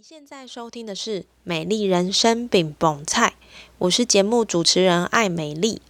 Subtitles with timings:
[0.00, 3.34] 你现在收听的是《美丽人生饼蹦菜》，
[3.76, 5.82] 我是节目主持人艾美丽。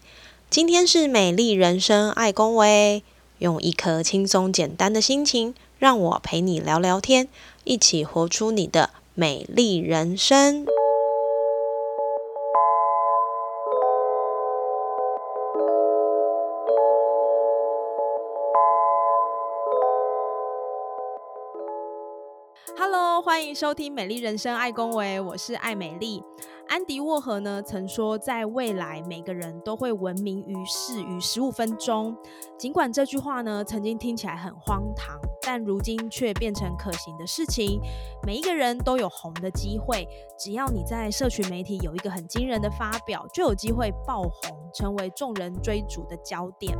[0.51, 3.05] 今天是美丽人生爱恭维，
[3.39, 7.29] 用一颗轻松简单的心情，让我陪你聊聊天，
[7.63, 10.67] 一起活出你的美丽人生。
[23.41, 26.23] 欢迎收听《美丽人生爱公维》，我是爱美丽。
[26.69, 32.15] 安迪沃荷呢曾说，在未来每个人都会闻名于世于十五分钟。
[32.59, 37.81] 尽管这句话呢曾经听起来很荒唐，但如今却变成可行的事情。
[38.27, 40.07] 每一个人都有红的机会，
[40.39, 46.77] 只要你在社群媒体有一个很惊人的发表，就有机会爆红，成为众人追逐的焦点。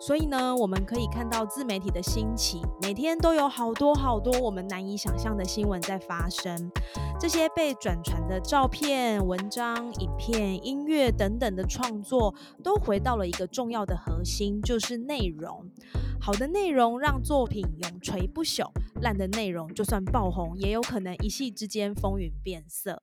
[0.00, 6.70] 所以呢，我们可以看到自媒体的兴起，每天都有好多好多我们难以想象的新闻在发生。
[7.20, 15.66] 这些被转传的照片、文章、影片、音乐等等的创作，都回到了一个重要的核心，就是内容。
[16.18, 18.70] 好的内容让作品永垂不朽，
[19.02, 23.02] 烂的内容就算爆红，也有可能一夕之间风云变色。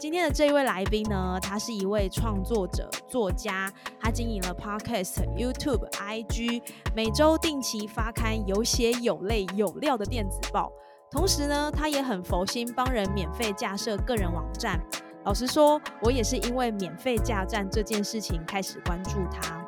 [0.00, 3.70] 今天的这一位来宾呢，他是一位创作者、作家，
[4.00, 6.62] 他经营了 Podcast、YouTube、IG，
[6.96, 10.72] 每周定期发刊有血有泪有料的电子报。
[11.10, 14.80] 同时呢，他也很佛心，帮人免费架设个人网站。
[15.26, 19.62] 老实说，我也是因为免费架站这件事情开始关注他。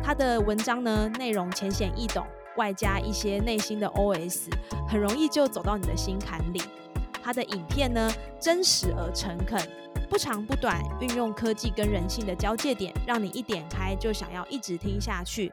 [0.00, 2.24] 他的文章呢，内容浅显易懂，
[2.56, 4.44] 外加一些内心的 OS，
[4.86, 6.62] 很容易就走到你的心坎里。
[7.26, 8.08] 他的影片呢，
[8.40, 9.60] 真实而诚恳，
[10.08, 15.52] 不长不短，运用科技跟人性的交界点，让你一点开就想要一直听下去。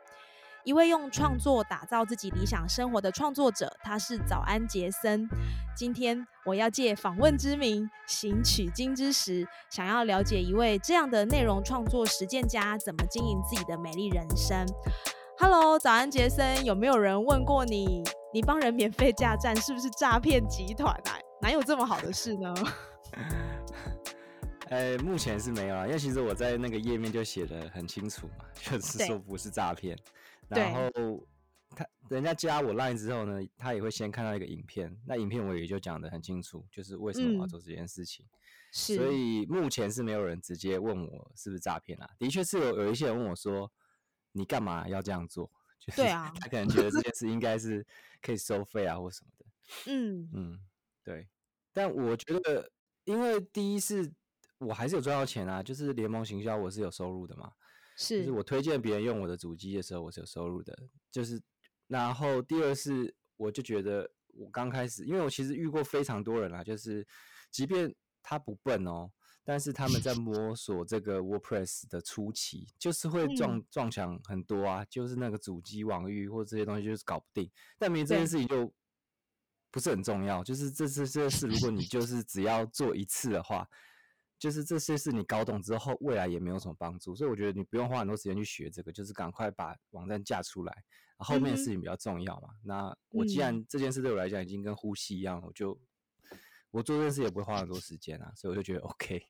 [0.66, 5.28] 一位用创作打造自己理想生活的创作者，他是早安杰森。
[5.76, 14.64] 今天我要借访问之名，行取经之实，想要了解一位这样的内容创作实践家怎么经营自己的美丽人生。
[15.40, 21.18] Hello，早安杰森，有没有人问过你，你帮人免费架站是不是诈骗集团啊？
[21.44, 22.54] 哪有这么好的事呢？
[24.70, 30.00] 呃， 目前是没有啊，因为其实我在那个页面就写的很清楚嘛，就是说不是诈骗。
[30.48, 31.28] 然后
[31.76, 38.26] 他人家加我 line 之后呢，他也会先看到一个影片，那影片我也就讲的很清楚，就是为什么我要做这件事情。
[38.72, 42.10] 是，所以目前是没有人直接问我是不是诈骗啊。
[42.18, 43.70] 的确是有有一些人问我说，
[44.32, 45.52] 你干嘛要这样做？
[45.94, 47.86] 对啊，他可能觉得这件事应该是
[48.22, 49.46] 可以收费啊，或什么的。
[49.92, 50.60] 嗯嗯。
[51.04, 51.28] 对，
[51.74, 52.72] 但我觉得，
[53.04, 54.10] 因为第一是，
[54.58, 57.52] 我还是有赚到钱啊，就是联盟行销我是有收入的嘛，
[57.98, 60.74] 是，就是我推荐别人用我的主机的时候我是有收入的，
[61.12, 61.42] 就是，
[61.88, 67.06] 然后第二是，我就觉得我刚开始，因为我其实遇过非常多人啦，就是
[67.52, 69.12] 即便他不笨哦，
[69.44, 78.74] 但是他们在摸索这个 WordPress 的初期，就是会撞撞墙很多啊，就是那个主机网域或这些东西就是搞不定，但没这件事情就。
[79.74, 83.68] 不是很重要，就是这这这事，如果你就是只要做一次的话，
[84.38, 87.16] 就是这些事你搞懂之后，未来也没有什么帮助。
[87.16, 90.84] 所以我觉得你不用花很多时间去学这个，就是赶快把网站架出来，
[91.18, 92.50] 后面的事情比较重要嘛。
[92.62, 95.82] 那我既然这件事对我来讲已经跟呼吸一样，我就
[96.70, 99.26] 我做这件事也不会花很多时间啊，所以我就觉得 OK。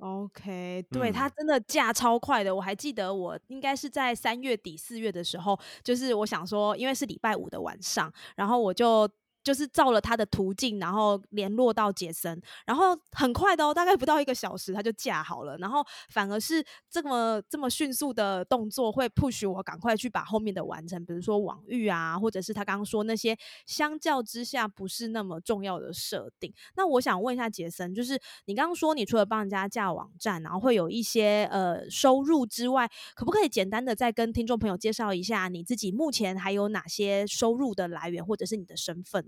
[0.00, 2.54] OK，对他真的价超快的。
[2.54, 9.08] 我还记得我应该是在三月底四月的时候，就是我想说，因为是礼拜五的晚上，然后我就。
[9.46, 26.52] 就是照了他的途径，然后联络到杰森，然后很快的哦，大概不到一个小时他就架好了，然后反而是这么这么迅速的动作会 push 我赶快去把后面的完成，比如说网域啊，或者是他刚刚说那些相较之下不是那么重要的设定。
[26.74, 39.24] 那我想问一下杰森，就是你刚刚说你除了帮人家架网站，然后会有一些呃收入之外，可不可以简单的再跟听众朋友介绍一下你自己目前还有哪些收入的来源，或者是你的身份？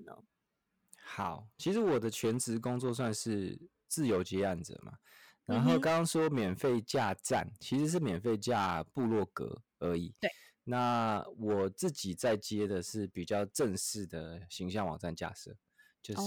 [1.02, 4.98] 好，其实我的全职工作算是自由接案者嘛。
[5.44, 10.14] 然后刚刚说免费架站，其实是免费架部落格而已。
[10.20, 10.30] 对，
[10.64, 15.56] 那我自己在接的是比较正式的形象网站架设，
[16.02, 16.22] 就是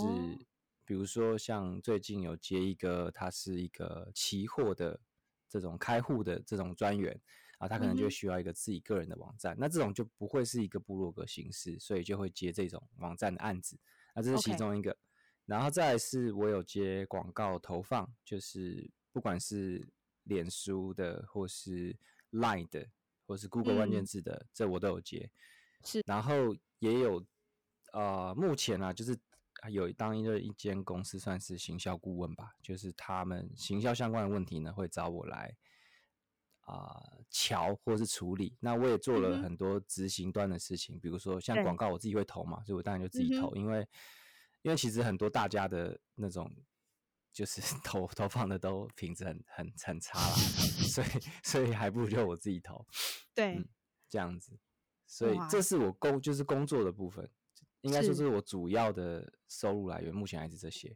[0.83, 5.00] 比如说像最近有接一个，它是一个期货的
[5.48, 7.22] 这种开户的这种专员
[7.62, 13.78] 啊，他可能就需要一个自己个人的网站，那这种就不会是一个部落格形式，所以就会接这种网站的案子。
[14.16, 14.98] 那这是其中一个，
[15.46, 19.88] 然后再是我有接广告投放，就是不管是
[20.24, 21.96] 脸书的，或是
[22.31, 22.88] Line 的，
[23.28, 25.30] 或是 Google 关键字的，这我都有接。
[25.84, 26.34] 是，然后
[26.80, 27.24] 也有，
[27.94, 29.16] 呃，目前啊，就是
[29.69, 35.56] 有当一个一间公司算是行销顾问吧，就是他们行销相关的问题呢，会找我来
[36.62, 38.56] 啊瞧或是处理。
[38.60, 43.88] 那我也做了很多执行端的事情，比如说像广告，我自己会投嘛，所以我当然就自己投，因为
[44.62, 46.52] 因为其实很多大家的那种
[47.34, 51.08] 就是 投投放的都品质很很很差啦，所以
[51.44, 52.86] 所以还不如就我自己投，
[53.36, 53.64] 对，
[54.10, 54.57] 这样子。
[55.07, 57.30] 所以这是我工就是工作的部分，
[57.81, 58.28] 应该说是。
[58.28, 60.96] 我主要的收入来源，目前还是这些。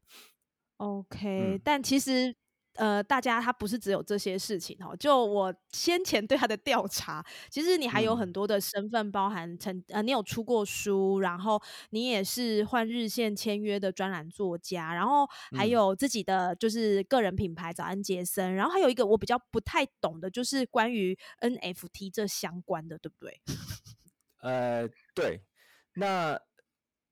[0.78, 2.34] OK，但其实
[2.76, 4.96] 呃，大家他不是只有这些事情哦。
[4.96, 11.62] 就我先前对他的调查，其实你还有很多的身份，包含曾呃，你有出过书，然后
[11.92, 23.42] 你也是换日线签约的专栏作家，然后还有自己的就是个人品牌早安杰森，然后还有一个我比较不太懂的，就是关于 NFT 这相关的，对不对？
[24.42, 25.42] 呃，对，
[25.94, 26.40] 那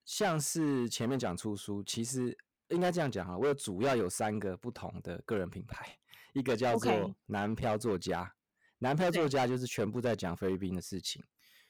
[0.06, 2.38] 像是前面讲出书，其实
[2.70, 5.98] 应该这样讲哈，我有主要有三个不同的个人品牌，
[6.34, 8.34] 一个叫做南漂作家，
[8.80, 11.24] 南漂作家就是全部在讲菲律宾的事情。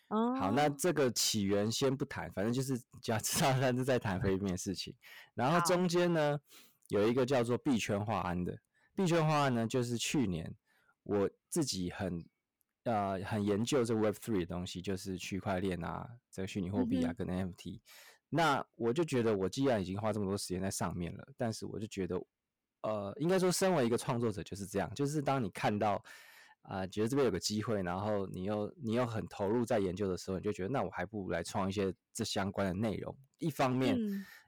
[0.07, 4.95] 哦，好，那这个起源先不谈，反正就是只要知道他是在谈菲律宾的事情。
[5.33, 6.39] 然后中间呢，
[6.89, 8.57] 有一个叫做币圈化安的，
[8.95, 10.53] 币圈化安呢，就是去年
[11.03, 12.25] 我自己很。
[12.85, 17.79] 呃，很研究这 Web Three 的东西，就是区块链啊，这个虚拟货币啊，跟 NFT。
[18.35, 22.19] 那我就觉得，我既然已经花这么多时间在上面了，但是我就觉得，
[22.81, 26.03] 呃，应该说，身为一个创作者就是这样，就是当你看到
[26.63, 33.15] 啊，觉得这边有个机会，然后你又你又很投入在研究的时候，你就觉得，那我还不如来创一些这相关的内容。
[33.37, 33.97] 一方面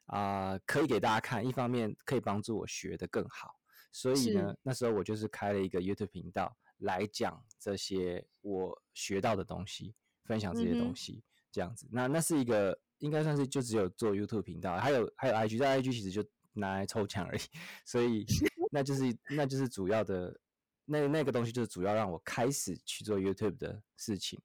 [0.07, 3.53] 啊，可以给大家看；一方面可以帮助我学得更好。
[3.91, 6.55] 所以呢，那时候我就是开了一个 YouTube 频道。
[6.79, 9.95] 来讲这些我学到的东西，
[10.25, 11.87] 分享这些东西，这样子。
[11.89, 17.41] 那那是一个应该算是就只有做 YouTube 频道，还有还有 IG，在 IG 其实就拿来抽奖而已。
[17.85, 18.25] 所以
[18.71, 20.39] 那就是那就是主要的
[20.85, 24.41] 那那个东西，就是主要让我开始去做 YouTube 的事情。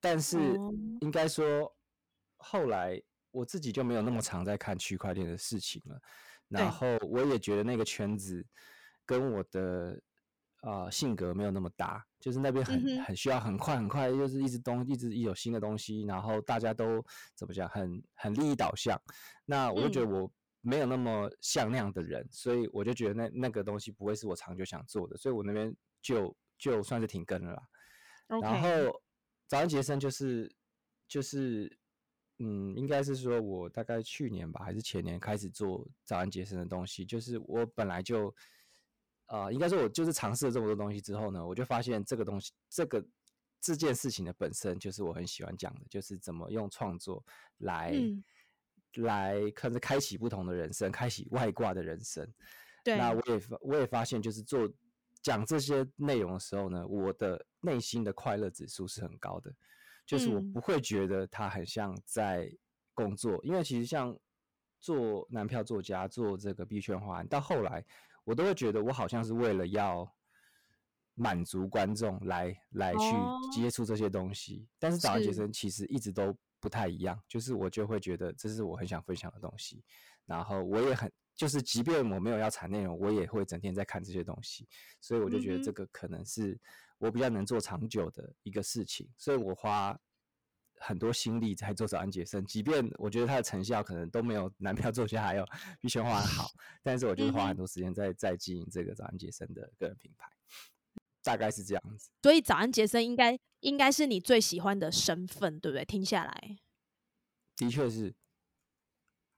[0.00, 0.38] 但是
[1.00, 1.74] 应该说
[2.36, 3.00] 后来
[3.30, 6.00] 我自己就没有那么常在看区块链的事情了。
[6.48, 8.46] 然后我也觉得那个圈子
[9.06, 10.00] 跟我的。
[10.64, 17.04] 啊，性格没有那么搭，就是那边很很需要很快很快，就是一直东一直一有新的东西，然后大家都
[17.36, 18.98] 怎么讲，很很利益导向。
[19.44, 20.32] 那我就觉得我
[20.62, 27.62] 没有那么像那样的人，所以我就觉得那那个东西不会是我长久想做的，所以我那边就就算是停更了啦。
[28.40, 28.68] 然后
[29.46, 30.50] 早安杰森就是
[31.06, 31.70] 就是
[32.38, 38.34] 嗯，应该是说我大概去年吧，还是前年开始做早安杰森的东西，就是我本来就。
[39.34, 43.04] 啊，应该说，我就是尝试了这么多东西之后呢，我就发现这个东西，这个
[43.60, 47.20] 这件事情的本身就是我很喜欢讲的，就是怎么用创作
[47.58, 47.92] 来
[48.98, 52.32] 来可能开启不同的人生，开启外挂的人生。
[52.84, 54.70] 对，那我也我也发现，就是做
[55.20, 59.52] 讲这些内容的时候呢，我的内心的快乐指数是很高的，
[60.06, 62.48] 就是我不会觉得它很像在
[62.94, 64.16] 工作，因为其实像
[64.78, 67.84] 做男票作家，做这个币圈化，到后来。
[68.24, 70.10] 我都会觉得我好像是为了要
[71.14, 73.14] 满足观众来来去
[73.52, 79.84] 接触这些东西，但是早安杰森其实一直都不太一样，就是我就会觉得这是我很想分享的东西，
[80.26, 84.68] 然后我也很就是即便我没有要产内容，我也会整天在看这些东西，
[85.00, 86.58] 所以我就觉得这个可能是
[86.98, 89.98] 我比较能做长久的一个事情，所以我花。
[90.78, 95.46] 很多心力在做早安杰森，即便我觉得他的成效可能都没有男票作家还有
[95.80, 96.50] 玉轩花好，
[96.82, 100.28] 但是我就是花很多时间在在经营这个早安杰森的个人品牌，
[101.22, 102.10] 大概是这样子。
[102.22, 105.84] 所以早安杰森应该应该是你最喜欢的身份，对不对？
[105.84, 106.58] 听下来，
[107.56, 108.14] 的确是。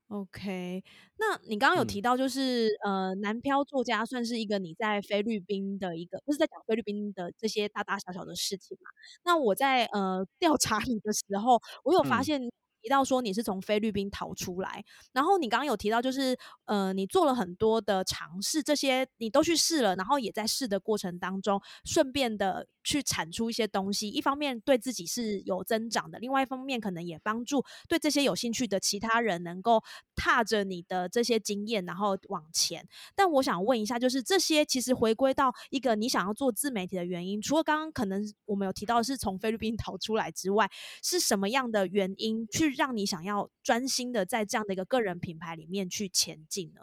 [0.09, 0.83] OK，
[1.17, 8.89] 那你刚刚有提到，就是呃，南漂作家算是一个你在菲律宾的一个，就是在讲菲律宾的这些大大小小的事情嘛。
[9.25, 12.49] 那我在呃调查你的时候，我有发现。
[12.79, 24.07] 提到说你是从菲律宾逃出来，然后你刚刚有提到就是呃，你做了很多的尝试，这些你都去试了，然后也在试的过程当中，顺便的去产出一些东西。
[24.07, 29.83] 一方面对自己是有增长的，另外一方面可能也帮助对这些有兴趣的其他人能够
[30.15, 32.87] 踏着你的这些经验，然后往前。
[33.13, 40.71] 但我想问一下，就是这些其实回归到一个你想要做自媒体的原因，除了刚刚可能我们有提到是从菲律宾逃出来之外，
[41.03, 42.77] 是什么样的原因去？
[42.77, 46.81] 让你想要专心的在这样的一个个人品牌里面去前进呢？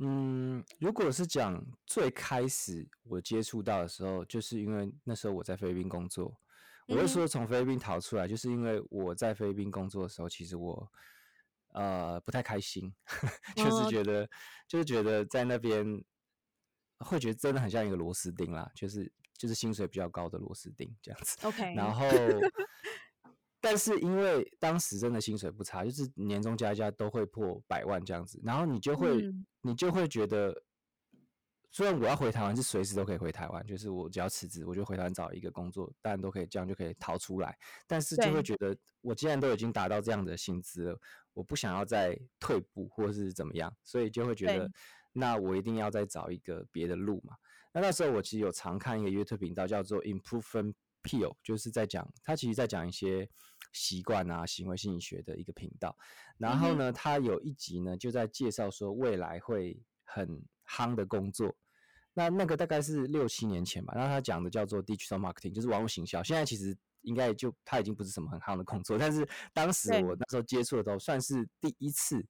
[0.00, 6.36] 嗯，如果是讲最开始我接触到的时候，就是因为那时候我在菲律宾工作。
[6.86, 10.92] 我就说从菲律宾逃出来，就是因为我在菲律宾工作的时候，其实我
[11.72, 12.94] 呃不太开心，
[13.56, 14.28] 就是觉得
[14.68, 16.04] 就是觉得在那边
[16.98, 21.38] 会觉得真的很像一个螺丝钉啦，就是就是薪水比较高的螺丝钉这样子。
[21.46, 22.06] OK，然后。
[23.64, 29.24] 但是因为当时真的薪水不差，就是年终加一加都会破百万这样子，然后你就会
[29.62, 30.54] 你就会觉得，
[31.70, 37.56] 虽然我要回台湾是随时都可以回台湾，就是我只要辞职我就回台湾找一个工作，当然都可以这样就可以逃出来，
[37.86, 41.00] 但是就会觉得我既然都已经达到这样的薪资了，
[41.32, 44.70] 我不想要再退步或是怎么样，所以就会觉得
[45.14, 47.34] 那我一定要再找一个别的路嘛。
[47.72, 53.26] 那那时候我其实有常看一个 YouTube 频道叫做 Improvement Peel，就是在讲他其实在讲一些。
[53.74, 55.94] 习惯啊，行为心理学的一个频道，
[56.38, 61.54] 然后呢，他有一集呢就在介绍说未来会很夯的工作，
[62.14, 66.22] 那那个大概是六七年前吧，然后他讲的叫做 digital marketing，就是网络行销。
[66.22, 72.24] 现在其实应该就他已经不是什么很夯的工作，但是当时我那时候接触的时候算是第一次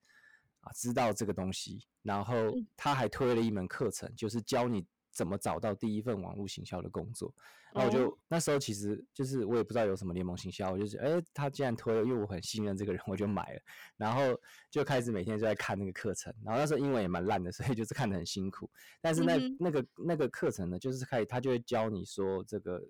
[0.62, 2.34] 啊知道这个东西，然后
[2.76, 4.84] 他还推了一门课程，就是教你。
[5.14, 7.32] 怎么找到第一份网络行销的工作？
[7.72, 13.60] 然后我就那时候其实就是我也不知道有什么联盟行销，我就是哎，他既然推了，因为我很信任这个人，我就买了。
[13.96, 14.38] 然后
[14.70, 16.32] 就开始每天就在看那个课程。
[16.44, 18.70] 然后那时候英文也蛮烂的， 所以就是看得很辛苦。
[19.00, 22.80] 但是那那个那个课程呢，就是可以他就会教你说这个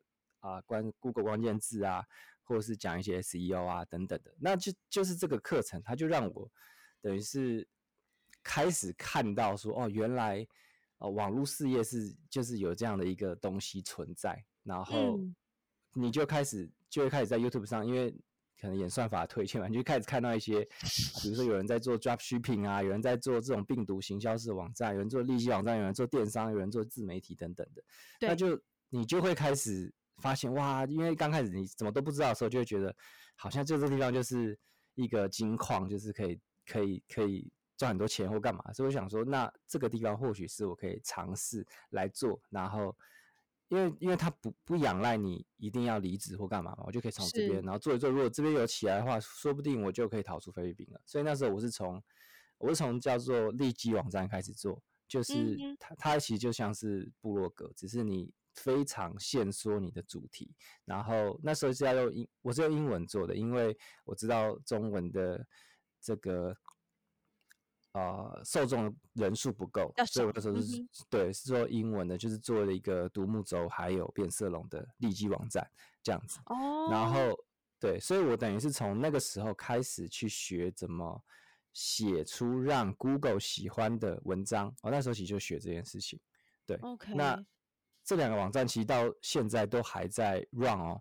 [0.40, 2.04] 啊关 Google 关键字啊，
[2.42, 4.34] 或者是讲一些 SEO 啊等等的。
[4.38, 6.50] 那就就是这个课程，他就让我
[7.00, 7.66] 等于是
[8.42, 10.46] 开始看到说哦，原来。
[11.04, 15.20] 哦，网络事业是就是有这样的一个东西存在，然后
[15.92, 18.10] 你就开始就会开始在 YouTube 上，因为
[18.58, 20.66] 可能演算法推荐嘛，你就开始看到一些，
[21.20, 27.84] 比如说有人在做 Drop Shipping 啊，有人在做这种病毒行销式网站，有人做利息网站，有人做电商，有人做自媒体等等的，
[28.20, 28.58] 那就
[28.88, 29.92] 你就会开始
[30.22, 32.96] 发现哇，因为刚开始你怎么都不知道的时候，就会觉得
[33.36, 34.58] 好像就这地方就是
[34.94, 37.52] 一个金矿，就是可以可以可以。
[37.76, 42.40] 赚很多钱或干嘛，所以我想说，那这个地方或许是我可以尝试来做。
[42.48, 42.96] 然后，
[43.68, 48.08] 因为因为它不不仰赖你一定要离职或干嘛嘛，我就可以从这边，然后做一做。
[48.08, 51.00] 如果这边有起来的话，说不定我就可以逃出菲律宾了。
[51.04, 52.00] 所以那时候我是从
[52.58, 60.54] 我是从叫做利基网站开始做，就是它它其实就像是部落格，只是你非常限缩你的主题。
[60.84, 65.44] 然后那时候是要用英，我是用英文做的，因为我知道中文的
[66.00, 66.56] 这个。
[67.94, 75.64] 呃，受众人数不够，所以我那时候是对是做英文的，就是做了一个独木舟还有变色龙的利基网站
[76.02, 76.40] 这样子。
[76.46, 76.88] 哦。
[76.90, 77.38] 然后
[77.78, 81.22] 对，所以我等于是从那个时候开始去学怎么
[81.72, 84.74] 写出让 Google 喜欢的文章。
[84.82, 86.18] 我那时候其实就学这件事情。
[86.66, 86.76] 对。
[86.78, 87.14] OK。
[87.14, 87.40] 那
[88.02, 91.00] 这两个网站其实到现在都还在 run 哦。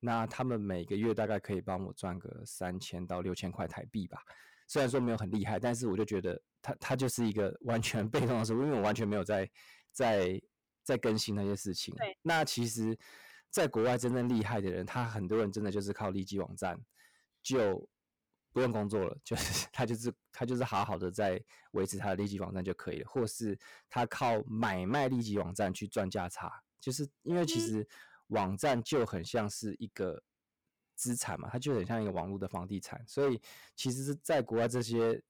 [0.00, 4.20] 那他们每个月大概可以帮我赚个三千到六千块台币吧。
[4.72, 9.46] 虽然说没有很厉害，但是我就觉得他他就是一个完全被动的事物，因为我完全没有在
[9.92, 10.40] 在
[10.82, 11.94] 在更新那些事情。
[11.96, 12.98] 对，那其实，
[13.50, 16.80] 在国外真正厉害的人，他很多人真的就是靠利基网站
[17.42, 17.86] 就
[18.50, 21.38] 不用工作了，就是他就是他就是好好的在
[21.72, 23.58] 维持他的利基网站就可以了，或是
[23.90, 26.50] 他靠买卖利基网站去赚价差，
[26.80, 27.86] 就是因为其实
[28.28, 30.22] 网站就很像是一个。
[31.02, 33.40] 资产嘛，它就很像一个网络的房地产，所以
[33.74, 35.20] 其实是在国外这些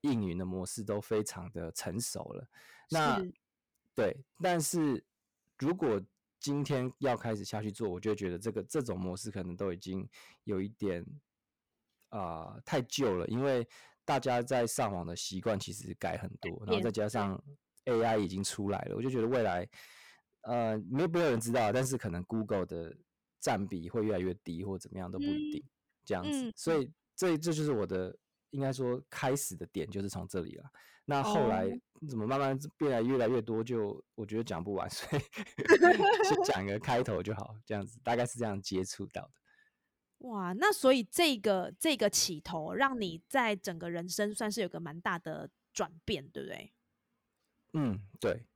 [0.00, 2.44] 运营的模式都非常的成熟了。
[2.90, 3.22] 那
[3.94, 5.04] 对，但是
[5.56, 6.02] 如果
[6.40, 10.04] 今天要开始下去做，我就觉得这个这种模式可能都已经
[10.42, 11.06] 有一点
[12.08, 13.64] 啊太旧了，因为
[14.04, 17.40] 大家在上网的习惯其实改很多，然后再加上
[17.84, 19.68] AI 已经出来了，我就觉得未来
[20.42, 22.96] 呃没有没有人知道，但是可能 Google 的。
[23.44, 25.62] 占比会越来越低，或怎么样都不一定
[26.02, 28.16] 这样子，所以这这就是我的
[28.48, 30.64] 应该说开始的点，就是从这里了。
[31.04, 31.68] 那后来
[32.08, 35.22] 怎么慢慢变得越来越多，就我觉得讲不完，所以
[36.24, 39.32] 先讲一个开头就好，这样子大概是这样接触到的。
[40.28, 46.72] 哇，那所以这个这个起头，让你在整个人生算是有个蛮大的转变，对不对？
[47.74, 48.46] 嗯，对。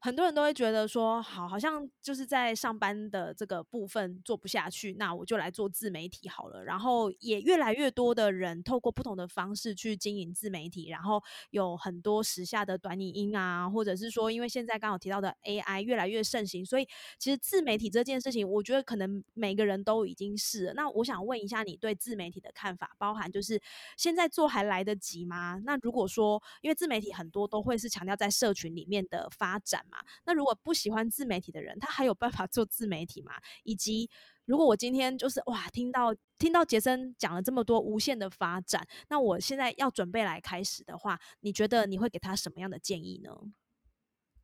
[0.00, 6.62] 很多人都会觉得说，好，好像就是在上班的这个部分做不下去，那我就来做自媒体好了。
[6.62, 16.86] 然后也越来越多的人透过不同的方式去经营自媒体，然后有很多时下的短影音啊，或者是说，因为现在刚好提到的 AI 越来越盛行，所以
[17.18, 20.74] 其实自媒体这件事情，我觉得可能每个人都已经是了。
[20.74, 23.60] 那我想问一下你对自媒体的看法，包含就是
[23.96, 25.60] 现在做还来得及吗？
[25.64, 29.84] 那如果说，因为自媒体很多都会是强调在社群里面的发展。
[29.90, 29.98] 嘛？
[30.24, 33.32] 那如果不喜欢自媒体的人，他还有办法做自媒体吗？
[33.64, 34.08] 以及
[34.44, 43.30] 如果我今天就是哇，听到听到杰森讲了这么多无限的发展，那我现在要准备来开始的话，你觉得你会给他什么样的建议呢？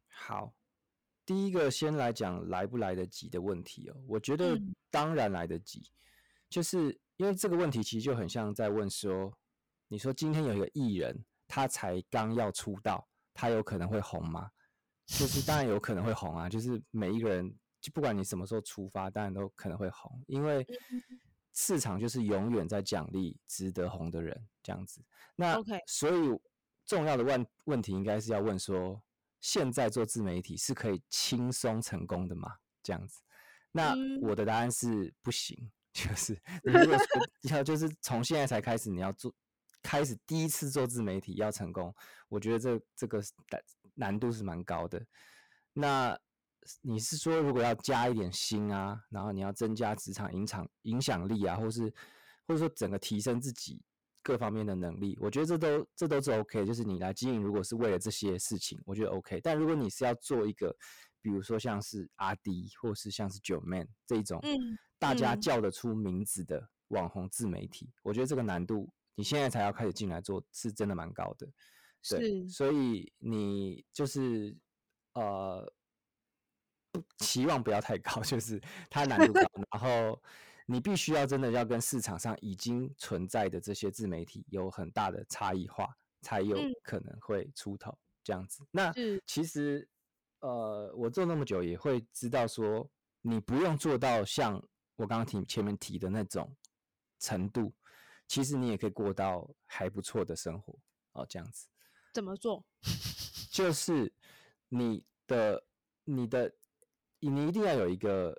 [0.08, 0.54] 好，
[1.24, 3.96] 第一个先来讲来不来得及的问题哦。
[4.06, 4.60] 我觉得
[4.90, 5.90] 当然来得及，
[6.48, 9.32] 就是因为这个问题其实就很像在问说，
[9.88, 14.50] 你说今天有一个艺人，他才刚要出道，他有可能会红吗？
[15.06, 17.54] 就是当然有可能会红啊，就是每一个人。
[17.80, 20.66] 就不管你什么时候出发，当然都可能会红，因为
[21.52, 25.04] 市场就是永远在奖励值得红的人这样子。
[25.36, 26.40] 那所以
[26.86, 29.02] 重要的问问题应该是要问说，
[29.42, 32.54] 现在做自媒体是可以轻松成功的吗？
[32.82, 33.20] 这样子。
[33.70, 39.30] 那我的答案是不行，就是 如果说要就是从现在才开始你要做，
[39.82, 41.94] 开始第一次做自媒体要成功，
[42.30, 43.20] 我觉得这这个
[43.94, 45.04] 难难度是蛮高的。
[45.72, 46.18] 那
[46.80, 51.92] 你是说，如果要加一点薪啊，然后你要增加职场影响影响力啊，或是
[52.46, 53.82] 或者说整个提升自己
[54.22, 56.64] 各方面的能力，我觉得这都这都是 OK。
[56.64, 59.40] 就是你来经营，如果是为了这些事情，我觉得 OK。
[59.42, 60.74] 但如果你是要做一个，
[61.20, 64.40] 比如说像是阿迪，或是像是九 man 这一种，
[64.98, 71.46] 大家叫得出名字的网红自媒体，我觉得这个难度，你现在才要开始进来做，是真的蛮高的。
[72.10, 74.56] 对，所以你就是
[75.14, 75.72] 呃。
[77.18, 79.42] 期望不要太高， 就是它难度高，
[79.72, 80.22] 然后
[80.64, 88.64] 你必须要真的要跟市场上已经存在的这些自媒体有很大的差异化，才有可能会出头这样子。
[88.70, 88.94] 那
[89.26, 89.88] 其实
[90.38, 92.88] 呃，我做那么久也会知道说，
[93.22, 94.54] 你不用做到像
[94.94, 96.56] 我刚刚提前面提的那种
[97.18, 97.74] 程度，
[98.28, 100.78] 其实你也可以过到还不错的生活
[101.14, 101.66] 哦，这样子。
[102.14, 102.64] 怎么做？
[103.52, 104.10] 就是
[104.70, 105.62] 你的
[106.04, 106.50] 你的。
[107.26, 108.38] 你一定要有一个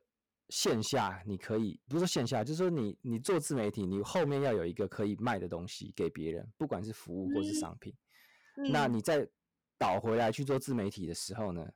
[0.49, 7.91] 线下，你可以不是说线下，就是说你你做自媒体，你后面要有一个可以卖的东西给别人，不管是服务或是商品。
[8.71, 9.27] 那你在
[9.79, 11.67] 倒回来去做自媒体的时候呢，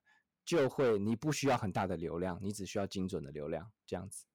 [0.45, 4.27] 就会你不需要很大的流量，你只需要精准的流量这样子。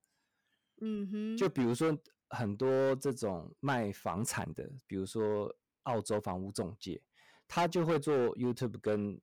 [0.81, 1.97] 嗯哼，就比如说
[2.31, 5.49] 很多这种卖房产的，比如说
[5.85, 7.01] 澳洲房屋中介，
[7.49, 9.21] 他就会做 YouTube 跟。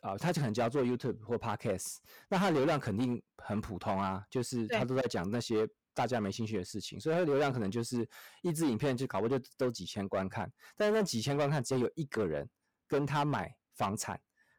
[0.00, 1.96] 啊，他就可能就要做 YouTube 或 Podcast，
[2.28, 8.08] 那他流量肯定很普通啊，就是他都在讲那些大家没兴趣的事情，所以他流量可能就是
[8.42, 12.48] 一支影片就搞不就都几千观看，但是那几千观看只要有一个人
[12.86, 14.18] 跟他买房产，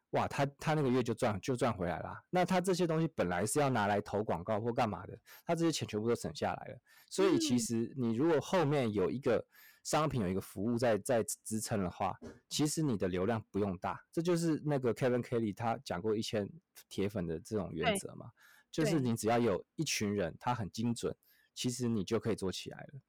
[0.10, 2.14] 哇，他他那个月就赚就赚回来了。
[2.30, 6.78] 那他这些东西本来是要拿来投广告或干嘛的，他这些钱全部都省下来了。
[7.10, 9.42] 所以其实你如果后面有一个。
[9.90, 12.16] 商品有一个服务在在支撑的话，
[12.48, 16.48] 其实你的流量不用大，这就是那个 Kevin Kelly 他讲过一千
[16.88, 18.30] 铁粉的这种原则嘛，
[18.70, 21.16] 就是你只要有一群人，他很精准，
[21.56, 23.00] 其实你就可以做起来了。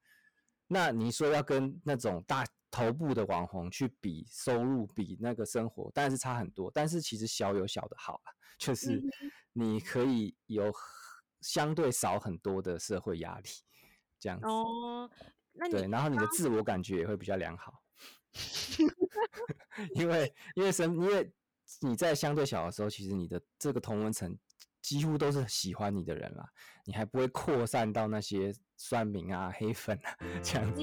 [0.65, 6.71] 那你说要跟那种大头部的网红去比收入，比那个生活，当然是差很多。
[6.73, 8.99] 但是其实小有小的好啊， 就是
[9.53, 10.73] 你可以有
[11.41, 13.49] 相对少很多的社会压力，
[14.19, 14.39] 这样
[15.69, 15.77] 子。
[15.77, 17.81] 对，然后你的自我感觉也会比较良好，
[19.95, 21.31] 因为因为生因为
[21.81, 24.37] 你在相对小的时候，其实你的这个同温层
[24.81, 26.49] 几乎都是喜欢你的人啦，
[26.85, 30.81] 你还不会扩散到那些酸民啊、黑粉啊 这样子。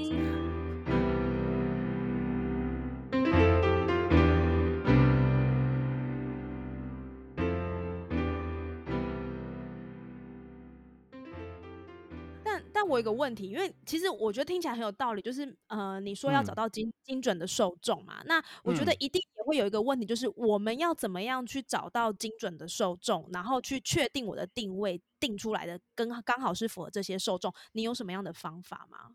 [12.98, 29.14] 我一个问题，因为其实我觉得听起来很有道理，就是呃，你说要找到精精准的受众嘛，那我觉得一定也会有一个问题，就是我们要怎么样去找到精准的受众，然后去确定我的定位定出来的跟刚好是符合这些受众，你有什么样的方法吗？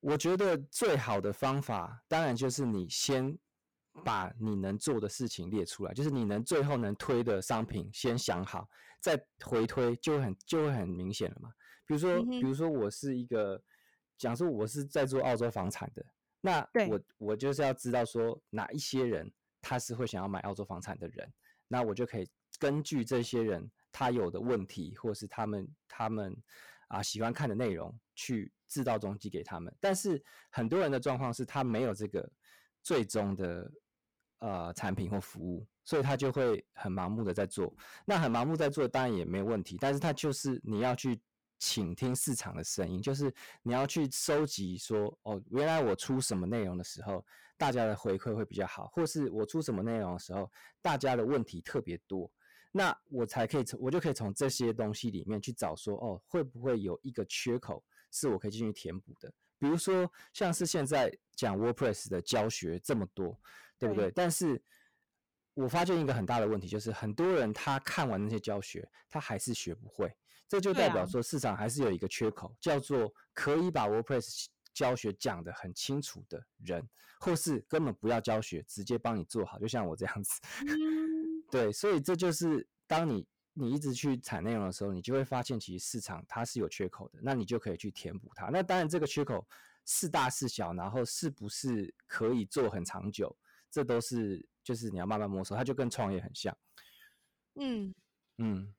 [0.00, 3.38] 我觉得最好的方法，当然就是你先
[4.02, 8.66] 把你能做的事情列出来，就是你能最后能推的商品先想好，
[9.00, 11.50] 再回推就很就会很明显了嘛。
[11.92, 13.62] 比如说，比如说我是一个，
[14.16, 16.02] 讲说我是在做澳洲房产的，
[16.40, 21.30] 那我我就是要知道说哪一些人他是会想要买澳洲房产的人，
[21.68, 22.26] 那我就可以
[22.58, 26.34] 根据这些人他有的问题，或是他们他们
[26.88, 29.70] 啊喜欢看的内容去制造中寄给他们。
[29.78, 32.26] 但是很多人的状况是他没有这个
[32.82, 33.70] 最终的
[34.38, 37.70] 呃产品或服务，所以他就会很盲目的在做。
[38.06, 41.20] 那很盲目在做当然也没有问题，但是他就是你要去。
[41.62, 47.24] 倾听市场的声音，就是你要去收集说，哦，原来我出什么内容的时候，
[47.56, 52.28] 大家的回馈会比较好，或是我出什么内容的时候，大家的问题特别多，
[52.72, 59.32] 那我才可以从我就可以从这些东西里面去找说，哦，会不会有一个缺口是我可以进去填补的？
[59.56, 63.38] 比如说像是现在讲 WordPress 的教学这么多，
[63.78, 64.10] 对不对？
[64.10, 64.60] 但是
[65.54, 70.12] 我发现一个很大的问题，就是很多人他看完那些教学，他还是学不会。
[70.52, 76.86] 这就代表说市场还是有一个缺口，叫做可以把 WordPress 教学讲得很清楚的人，
[77.20, 80.38] 或是根本不要教学，直接帮你做好，就像我这样子。
[81.50, 88.50] 对，所以这就是当你你一直去产内容的时候，你就会发现其实市场它是有缺口的，那你就可以去填补它。
[88.50, 89.48] 那当然这个缺口
[89.86, 93.34] 是大是小，然后是不是可以做很长久，
[93.70, 96.54] 这都是就是你要慢慢摸索，它就跟创业很像。
[97.54, 97.94] 嗯
[98.36, 98.74] 嗯。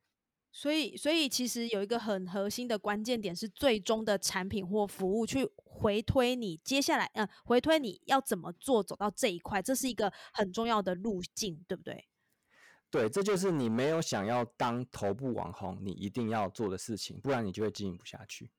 [0.56, 12.06] 所以，所以其实有一个很核心的关键点是，最终的产品或服务去回推你接下来，嗯，回推你要怎么做走到这一块，这是一个很重要的路径，对不对？
[12.88, 18.52] 对，这就是你没有想要当头部网红，你一定要做的事情，不然你就会经营不下去。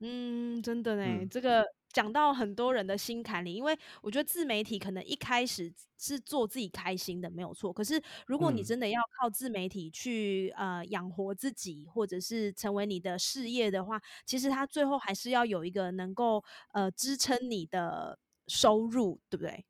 [0.00, 1.64] 嗯，真的呢，这个。
[1.96, 7.72] 讲到很多人的心坎里，因为我觉得自媒体可能一开始是做自己开心的，没有错。
[7.72, 19.64] 可是如果你真的要靠自媒体去呃养活自己，或者是成为你的事业的话，其实它最后还是要有一个能够呃支撑你的收入，对不对？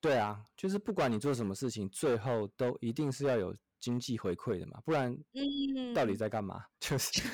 [0.00, 3.52] 对啊，就是不管你做什么事情，最后都一定是要有。
[3.82, 5.12] 经济回馈的嘛，不然
[5.92, 6.64] 到底在干嘛？
[6.78, 7.10] 就是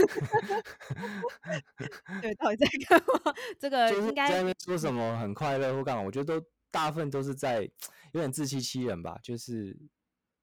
[2.23, 3.35] 对，到底在干嘛？
[3.61, 6.03] 这个应该在那边说什么很快乐或干嘛？
[6.03, 7.71] 我觉得都大部分都是在
[8.13, 9.19] 有点自欺欺人吧。
[9.23, 9.77] 就是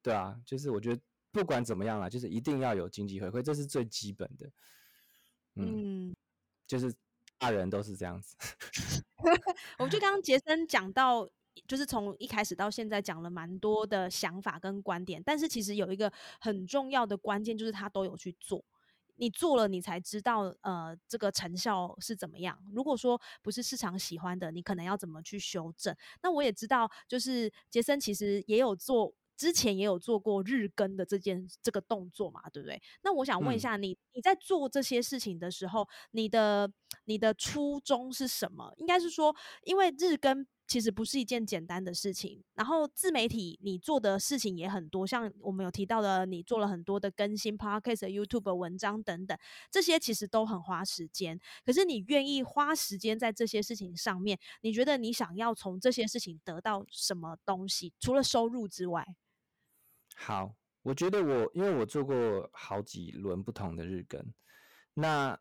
[0.04, 4.52] 对啊，就是我觉得不管怎么样啦，就是一定要有经济回馈，这是最基本的。
[5.56, 6.16] 嗯，
[6.68, 6.94] 就是
[7.40, 8.36] 大人都是这样子。
[9.80, 11.28] 我就刚刚杰森讲到。
[11.68, 18.64] 就是从一开始到现在讲了蛮多的想法跟观点，但是其实有一个很重要的关键，就是他都有去做。
[19.18, 22.60] 你做了，你才知道呃这个成效是怎么样。
[22.74, 25.96] 如果说不是市场喜欢的，你可能要怎么去修正？
[26.22, 32.82] 那我也知道，就是杰森其实也有做，之前也有做过日更的这件这个动作嘛，对不对？
[33.04, 36.70] 那我想问一下你，你在做这些事情的时候，你的
[37.06, 38.74] 你的初衷是什么？
[38.76, 40.46] 应该是说，因为日更。
[40.68, 42.44] 其实不是一件简单的事情。
[42.54, 49.38] 然后自媒体你做的事情也很多，像我们有提到的，你做了很多的更新，podcast、YouTube 文章等等，
[49.70, 51.40] 这些其实都很花时间。
[51.66, 57.94] 可是你愿意花时间在这些事情上面，你觉得你想要从这些事情得到什么东西？
[58.00, 59.06] 除了收入之外？
[60.16, 64.34] 好，我觉得我因为我做过好几轮不同的日更，
[64.94, 65.40] 那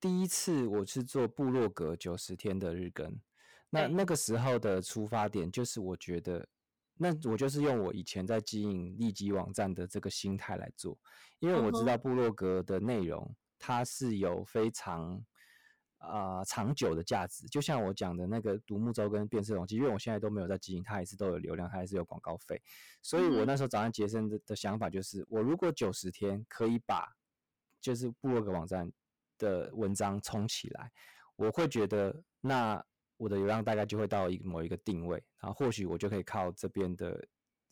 [0.00, 3.20] 第一次我是做部落格九十天的日更。
[3.70, 6.48] 那那个时候的出发点就是，我觉得，
[6.94, 10.98] 那我就是用我以前在经营利基网站的这个心态来做，
[11.38, 15.22] 因为我知道部落格的内容它是有非常
[15.98, 22.62] 啊长久的价值，就像我讲的那个独木舟跟变色龙，因为我现在都没有在经营，它还是都有流量，它还是有广告费，
[23.02, 27.06] 所以我那时候早上杰森的的想法就是，我如果九十天可以把
[27.82, 28.90] 就是部落格网站
[29.36, 30.90] 的文章冲起来，
[31.36, 32.82] 我会觉得那。
[33.18, 37.22] 我的流量大概就会到一个某一个定位，然后或许我就可以靠这边的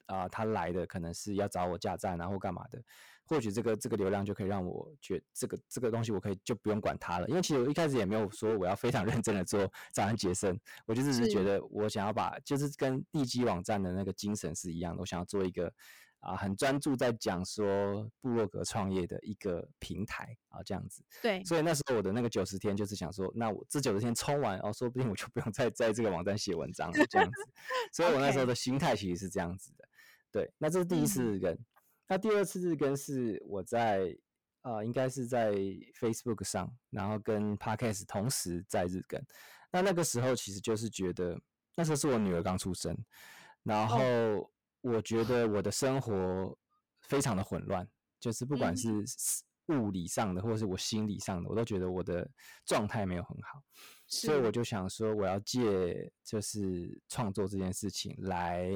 [0.05, 2.83] 啊，他来的可能是要找我架站，然后干嘛的，
[3.25, 15.73] 或许这个这个流量就可以让我觉这个这个东西我可以就不用管它了，因为其实我一开始也没有说我要非常 认真的做早安节生，我就只是觉得我想要把就是跟地基网站的那个精神是一样的，我想要做一个。
[16.27, 21.05] 啊，很专注在讲说部落格创业的一个平台啊，这样子。
[21.23, 21.43] 对。
[21.45, 27.49] 所以那时候我的那个九十天就是想说，那我这九十天冲完，哦，说不定我就不用再在这个网站写文章了，这样子。
[27.93, 29.89] 所以我那时候的心态其实是这样子的。
[30.33, 30.53] 对。
[30.59, 31.57] 那这是第一次日更。
[32.09, 34.13] 那第二次日更是我在
[34.63, 35.53] 啊，应该是在
[36.01, 39.25] Facebook 上，然后跟 Podcast 同时在日更。
[39.71, 41.41] 那那个时候其实就是觉得，
[41.77, 42.99] 那时候是我女儿刚出生，
[43.63, 44.51] 然后。
[44.87, 46.57] 我觉得我的生活
[47.03, 47.85] 非常的混乱，
[48.21, 48.89] 就是不管是
[49.67, 52.31] 物理上的，或者是我心理上的，我都觉得我的
[52.65, 53.61] 状态没有很好，
[54.07, 58.71] 所以我就想说，我要借就是创作这件事情来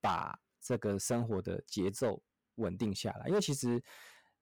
[0.00, 2.22] 把这个生活的节奏
[2.54, 3.28] 稳定下来。
[3.28, 3.82] 因为其实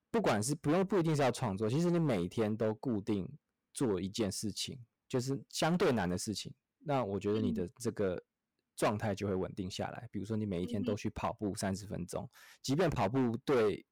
[0.08, 3.28] 不管是不用不一定是要创作，其实你每天都固定
[3.72, 8.22] 做一件事情，就是相对难的事情，那我觉得你的这个。
[8.76, 10.08] 状态就会稳定下来。
[10.12, 12.28] 比如说，你每一天都去跑步三十分钟，
[12.62, 13.84] 即便跑步对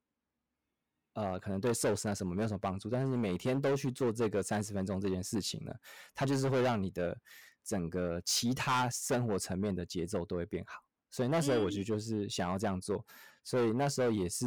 [1.14, 5.72] 呃，可能对瘦身啊什么没有什么帮助，但是你每天都去做这个三十分钟这件事情呢，
[6.14, 7.16] 它就是会让你的
[7.62, 10.80] 整个其他生活层面的节奏都会变好。
[11.10, 13.06] 所以那时候我就就是想要这样做，
[13.44, 14.46] 所以那时候也是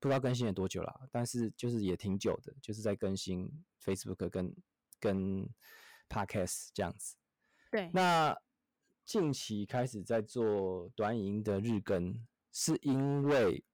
[0.00, 3.46] 不知道更新了多久了，但是就是也挺久的，就是在更新
[3.84, 4.56] Facebook 跟
[4.98, 5.46] 跟
[6.08, 7.16] Podcast 这样子。
[7.70, 8.34] 对，那
[9.08, 12.14] 近期开始在做短影音的日更，
[12.52, 13.64] 是因为。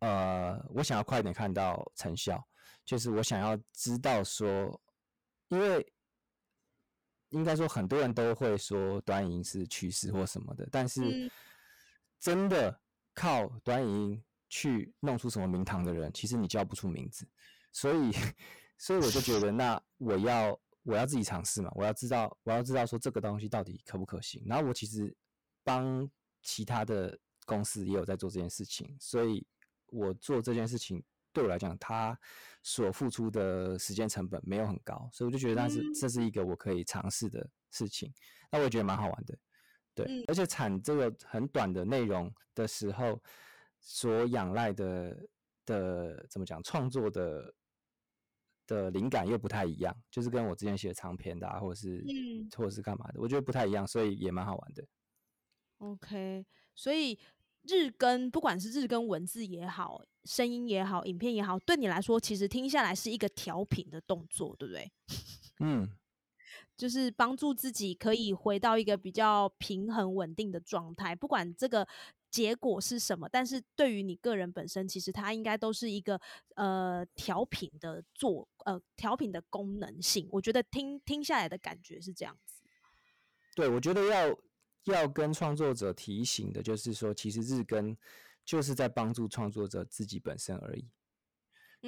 [0.00, 2.42] 呃，我想要快点看到成效，
[2.84, 4.78] 就是我想要知道说，
[5.48, 5.92] 因为
[7.30, 11.30] 应该说很多人都会说短影音是趋势或什么的，但是
[12.20, 12.78] 真的
[13.14, 17.26] 靠短影音去弄出什么名堂的人，其实你叫不出名字，
[17.72, 18.12] 所以，
[18.76, 25.14] 所以我就觉得，那我要我要自己尝试嘛，我要知道我要知道说这个东西到底可不可行，然后我其实
[25.62, 26.10] 帮
[26.42, 29.46] 其他的公司也有在做这件事情，所以。
[29.90, 31.00] 我做这件事情
[31.32, 32.18] 对我来讲，它
[32.60, 38.12] 所付出的时间成本没有很高，所以我就觉得，但是这是一个我可以尝试的事情。
[38.50, 39.38] 那我也觉得蛮好玩的，
[39.94, 40.24] 对。
[40.26, 43.22] 而且产这个很短的内容的时候，
[43.78, 45.16] 所仰赖的
[45.64, 47.54] 的怎么讲，创作的
[48.66, 52.04] 的灵感又不太一样，就是跟我之前写的长篇的，或者是
[52.56, 54.84] 或者是干嘛的，我觉得不太一样，所以也蛮好玩的。
[55.78, 57.18] OK，所以。
[57.68, 64.92] 日更，不管是日更文字也好，声音也好，影片也好，对你来说，其实听下来是一个调频的动作，对不对？
[65.58, 65.88] 嗯，
[66.76, 71.12] 就是帮助自己可以回到一个比较平衡稳定的状态。
[71.12, 71.88] 不管这个
[72.36, 76.20] 结果是什么，但是对于你个人本身，其实它应该都是一个
[76.56, 80.28] 呃调频的做呃调频的功能性。
[80.30, 82.62] 我觉得听听下来的感觉是这样子。
[83.54, 84.36] 对，我觉得要。
[84.86, 87.96] 要跟创作者提醒的，就是说，其实日更
[88.44, 90.88] 就是在帮助创作者自己本身而已，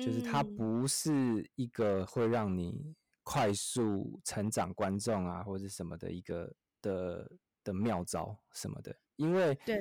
[0.04, 7.30] 就是它不是一个会让你快速成长观众啊，或者什么的一个的
[7.62, 9.80] 的妙招什么的，因为对，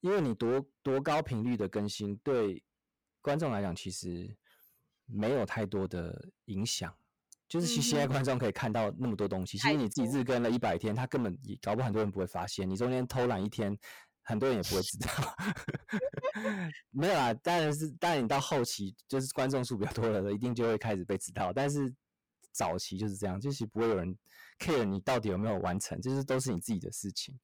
[0.00, 2.62] 因为你多多高频率的更新，对
[3.20, 4.36] 观众来讲其实
[5.06, 6.94] 没有太多的影响。
[7.48, 13.74] 就是其实现在观众可以看到那么多东西，其实你自己日更了一百天，他根本也搞不很多人不会发现，你中间偷懒一天，
[14.22, 15.08] 很多人也不会知道。
[16.92, 21.50] 没有啊，当然是当然你到后期就是观众数比较多了，一定就会开始被知道。
[21.50, 21.90] 但是
[22.52, 24.14] 早期就是这样，就是不会有人
[24.58, 27.34] care 你到底有没有完成，就是都是你自己的事情。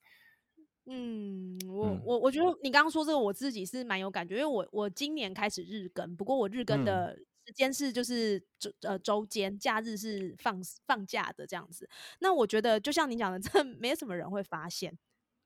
[0.86, 7.18] 嗯，我我我觉得你刚刚说这个，我自己是蛮有感觉，因为我我今年开始日更，不过我日更的。
[7.46, 11.86] 时间是就是周呃周间，假日是放放假的这样子。
[12.20, 14.96] 那我觉得就像你讲的，这没什么人会发现，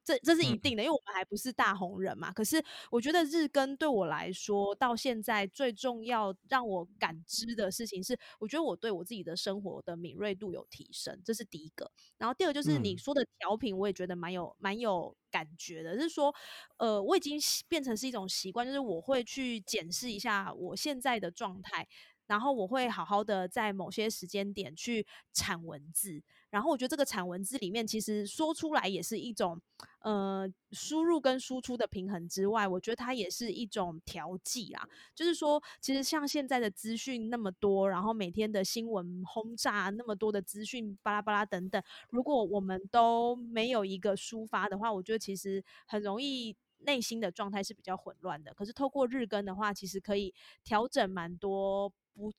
[0.08, 2.32] 这这是一定的，因为我们还不是大红人嘛。
[2.32, 11.90] 可是我觉得日更对我来说，到现在最重要让我感知的事情是，我觉得我对我自己的生活的敏锐度有提升，这是第一个。
[12.16, 15.14] 然后第二个就是你说的调频，我也觉得蛮有蛮有。
[15.30, 16.34] 感觉的，是说，
[16.78, 21.86] 呃，我已经变成是一种习惯，就是我会去检视一下我现在的状态，
[22.26, 26.22] 然后我会好好的在某些时间点去产文字。
[26.50, 29.60] 然后我觉得这个产文字里面，其实说出来也是一种，
[30.00, 34.88] 呃，输入跟输出的平衡之外，我觉得它也是一种调剂啦。
[35.14, 48.54] 就是说，其实像现在的资讯那么多，然后每天的新闻轰炸那么多的资讯，巴拉巴拉等等，如果我们都没有一个抒发的话，我觉得其实很容易内心的状态是比较混乱的。
[48.54, 50.32] 可是透过日更的话，其实可以
[50.64, 52.32] 调整蛮多不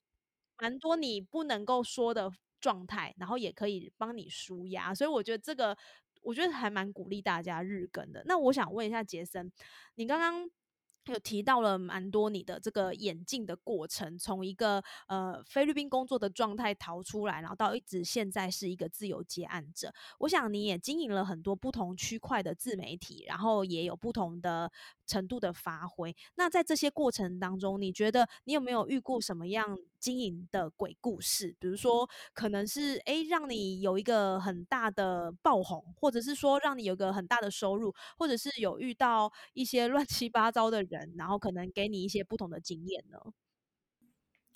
[0.58, 2.32] 蛮多你不能够说的。
[2.60, 5.78] 状态，然后也可以帮你舒压，所以我觉得这个，
[6.22, 8.24] 我觉得还蛮鼓励大家日更的。
[8.26, 9.52] 那我想问一下杰森，
[9.96, 10.50] 你刚刚。
[11.06, 19.92] 有提到了蛮多你的这个演进的过程，从一个呃菲律宾工作的状态逃出来，然后到一直现在是一个自由接案者。
[20.20, 24.72] 我想你也经营了很多不同区块的自媒体，然后也有不同的
[25.08, 26.16] 程度的发挥。
[26.36, 31.56] 那在这些过程当中，你觉得你有没有遇过什么样经营的鬼故事？
[31.60, 41.14] 比如说，可能是诶让你有一个很大的爆红，或者是说让你有个很大的收入，或者是有遇到一些乱七八糟的人。
[41.18, 43.20] 然后可能给你一些不同的经验呢。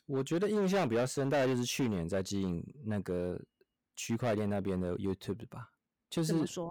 [0.06, 3.40] 我觉得印象比较深，大概就是去年在经营那个
[3.96, 5.72] 区块链那边的 YouTube 吧。
[6.10, 6.70] 就是说，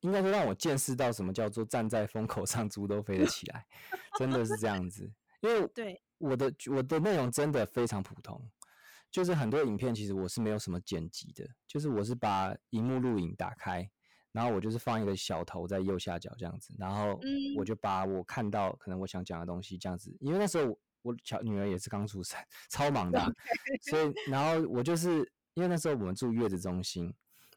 [0.00, 3.66] 应该说让我见识到什么叫做站在风口上 猪都飞得起来，
[4.18, 5.10] 真的是这样子。
[5.40, 8.40] 因为对我的我的内容真的非常普通，
[9.10, 13.88] 就是很多影片其实我是没有什么剪辑的，就是我是把荧幕录影打开。
[14.32, 17.18] 然后我就是放一个小头在右下角这样子，然后
[17.56, 23.18] 我就把我看到可能我想讲的东西这样子，因为那时候我小女儿也是刚出生，超忙的，
[23.88, 25.20] 所以然后我就是
[25.54, 27.10] 因为那时候我们住月子中心，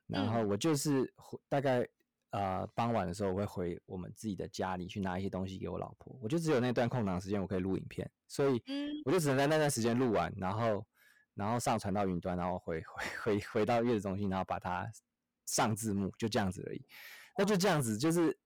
[0.07, 1.13] 然后我就是
[1.49, 1.85] 大概
[2.31, 8.61] 呃傍晚的时候我会回我们自己的家里去拿一些东西给我老婆，我就只有那段空档时间我可以录影片，所以
[9.05, 10.85] 我就只能在那段时间录完，然后
[11.33, 14.89] 然后上传到云端，然后回回回回到月子中心，然后把它
[15.45, 16.85] 上字幕，就这样子而已。
[17.37, 18.37] 那就这样子，就是。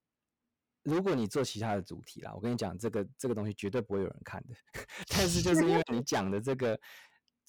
[0.85, 4.55] 如果你做其他的主题啦，我跟你讲，这个这个东西绝对不会有人看的。
[5.07, 6.77] 但是就是因为你讲的这个，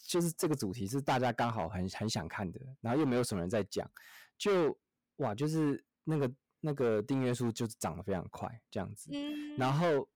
[0.07, 3.91] 就是这个主题是大家刚好很很想看的，然后又没有什么人在讲，
[4.39, 4.79] 就
[5.17, 9.11] 哇，就是那个那个订阅数就涨得非常快，这样子。
[9.13, 10.09] 嗯然后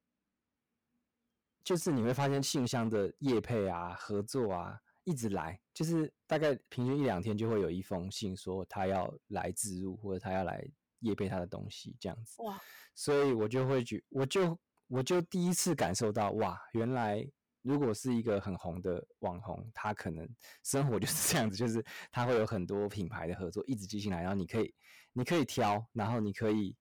[1.65, 10.67] 就是你会发现信箱的业配啊、合作啊一直来，就是大概平均一两天就会有一封信说他要来自入或者他要来
[11.01, 12.43] 业配他的东西这样子。
[12.43, 12.61] 哇。
[12.95, 17.25] 所以我就会觉，我就我就第一次感受到，哇，原来
[17.63, 20.29] 如果是一个很红的网红，他可能
[20.65, 24.75] 生活就是这样子，就是他会有很多品牌的合作一直寄进来，然后你可以
[25.19, 26.77] 你可以挑，然后你可以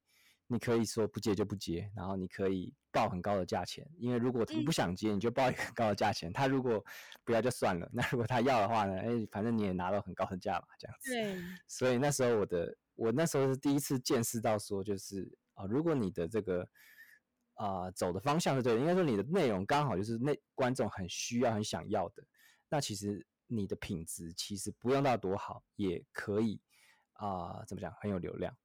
[0.45, 6.83] 你可以说不接就不接，然后你可以报很高的价钱，因为如果你不想接，你就报一个很高的价钱，他如果
[7.23, 11.13] 不要就算了，那如果他要的话呢，哎，反正你也拿到很高的价嘛，这样子。
[11.13, 11.41] 对。
[11.67, 15.27] 所以那时候我的我那时候是第一次见识到说就是。
[15.57, 16.69] 啊，如果你的这个
[17.55, 22.23] 啊走的方向是对的，应该说你的内容刚好就是那观众很需要、很想要的，
[22.69, 26.61] 那其实你的品质其实不用到多好，也可以
[27.17, 28.55] 啊，怎么讲，很有流量。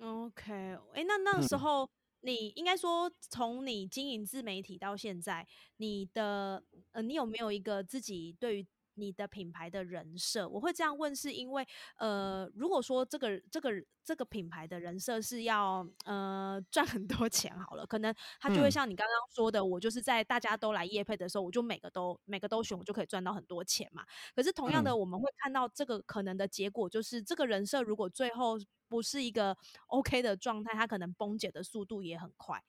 [0.00, 0.52] OK，
[0.94, 1.88] 哎，那那个时候
[2.20, 8.66] 你应该说从你经营自媒体到现在，你的呃，你有没有一个自己对于？
[8.98, 13.70] 你的品牌的人设，我会这样问，是因为，呃，如果说这个这个
[14.04, 24.04] 这个品牌的人设是要呃赚很多钱好了，可能他就会像你刚刚说的，我就是在大家都来夜配的时候，我就每个都每个都选，我就可以赚到很多钱嘛。
[24.34, 28.58] 可是同样的，我们会看到这个可能的结果，就是这个人设如果最后
[28.88, 29.56] 不是一个
[29.88, 32.62] OK 的状态，它可能崩解的速度也很快。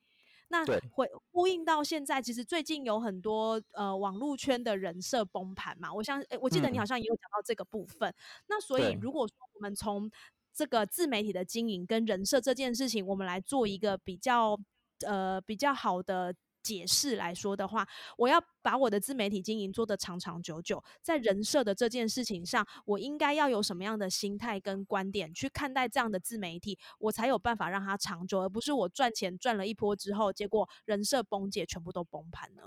[0.50, 5.94] 那回呼应到现在，其实最近有很多呃网络圈的人设崩盘嘛。
[5.94, 8.14] 我相，我记得你好像也有讲到这个部分。
[8.48, 10.12] 那所以如果说我们从
[10.54, 14.60] 这个自媒体的经营跟人设这件事情，我们来做一个比较
[15.06, 16.36] 呃比较好的。
[16.62, 32.64] 解释来说的话，我要把我的自媒体经营做得长长久久，在人设的这件事情上，我应该要有什么样的心态跟观点去看待这样的自媒体，我才有办法让它长久，而不是我赚钱赚了一波之后，结果人设崩解，全部都崩盘呢？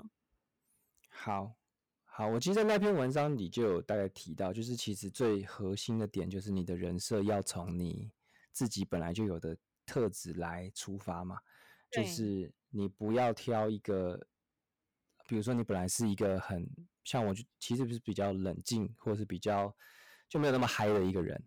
[1.09, 1.55] 好，
[2.05, 8.11] 好，我其实那篇文章里就有大概提到，就是其实最核心的点就是你的人设要从你
[8.53, 11.39] 自己本来就有的特质来出发嘛，
[11.91, 12.53] 就是。
[12.73, 14.19] 你不要挑一个，
[15.29, 16.67] 比如说你本来是一个很
[17.05, 19.73] 像我，就其实是比较冷静，或者是比较
[20.29, 21.41] 就没有那么嗨的一个人。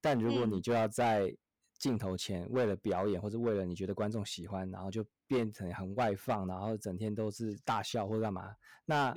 [0.00, 1.30] 但如果你就要在
[1.78, 8.54] 镜头前为了表演，或者为了你觉得观众喜欢，然后就变成很外放，然后整天都是大笑或者干嘛，
[8.86, 9.14] 那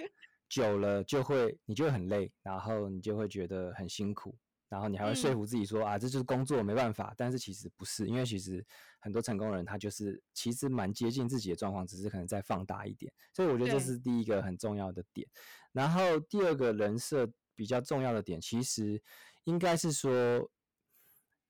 [0.49, 4.37] 久了就会你就会很累，然后你就会觉得很辛苦。
[4.73, 7.13] 然后你还会说服自己说啊，这就是工作，没办法。
[7.15, 8.65] 但是其实不是，因为其实
[8.99, 13.13] 很多成功人他就是其实蛮接近自己的状况，只是可能再放大一点。
[13.31, 15.27] 所以我觉得这是第一个很重要的点。
[15.73, 18.99] 然后第二个人设比较重要的点，其实
[19.43, 20.49] 应该是说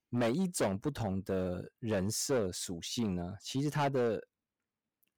[0.09, 4.21] 每一种不同的人设属性呢，其实它的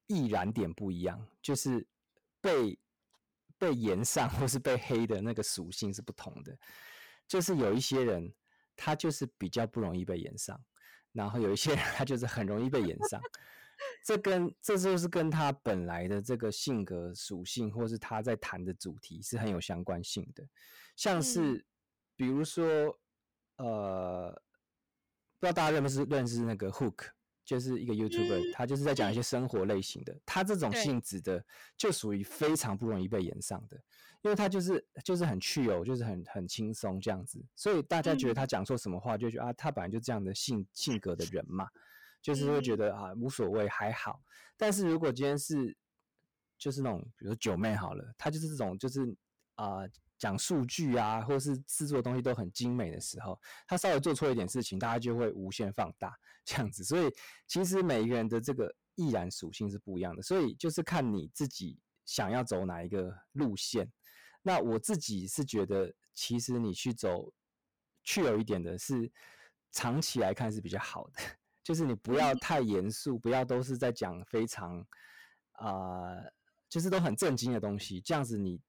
[0.06, 1.88] 易燃点不一样，就是
[2.40, 2.78] 被
[3.58, 6.56] 被延上或是被黑的那个属性是不同的。
[7.28, 8.34] 就是有一些人，
[8.76, 10.60] 他就是比较不容易被演上，
[11.12, 13.22] 然后有一些人 他就是很容易被演上，
[14.04, 20.48] 这跟这就是跟他本来的这个性格属性，或是他在谈的主题是很有相关性的。
[20.96, 21.66] 像是
[22.16, 23.00] 比如说，
[23.58, 24.32] 呃，
[25.40, 27.10] 不知道大家认不认识认识那个 Hook。
[27.46, 30.20] 就是一个 YouTuber，他就是在讲一些生活类型的。
[30.26, 31.46] 他这种性质的，
[31.78, 33.78] 就属于非常不容易被演上的，
[34.24, 37.40] 因为他就是就是很趣有，就是很很轻松这样子。
[37.56, 41.68] 所以大家觉得他讲错什么话，就觉得啊，他本来就这样的性性格的人嘛，
[42.22, 44.20] 就是会觉得啊无所谓还好。
[44.58, 45.78] 但是如果今天是
[46.58, 49.16] 就是那种，比如说九妹好了，她就是这种就是
[49.54, 49.88] 啊。
[50.18, 56.14] 讲数据啊，或是制作东西都很精美的时候，他稍微做错一点事情，大家就会无限放大
[56.44, 56.84] 这样子。
[56.84, 57.10] 所以
[57.48, 63.92] 其实每一个人的这个易燃属性是不一样的，所以就是看你自己想要走哪一个路线。
[64.42, 67.32] 那我自己是觉得，其实你去走
[68.04, 69.12] 去有一点的是
[69.72, 71.20] 长期来看是比较好的，
[71.64, 74.86] 就是你不要太严肃，不要都是在讲非常
[75.54, 76.16] 啊。
[76.68, 78.02] 就是都很震惊的东西。
[78.02, 78.60] 这样子你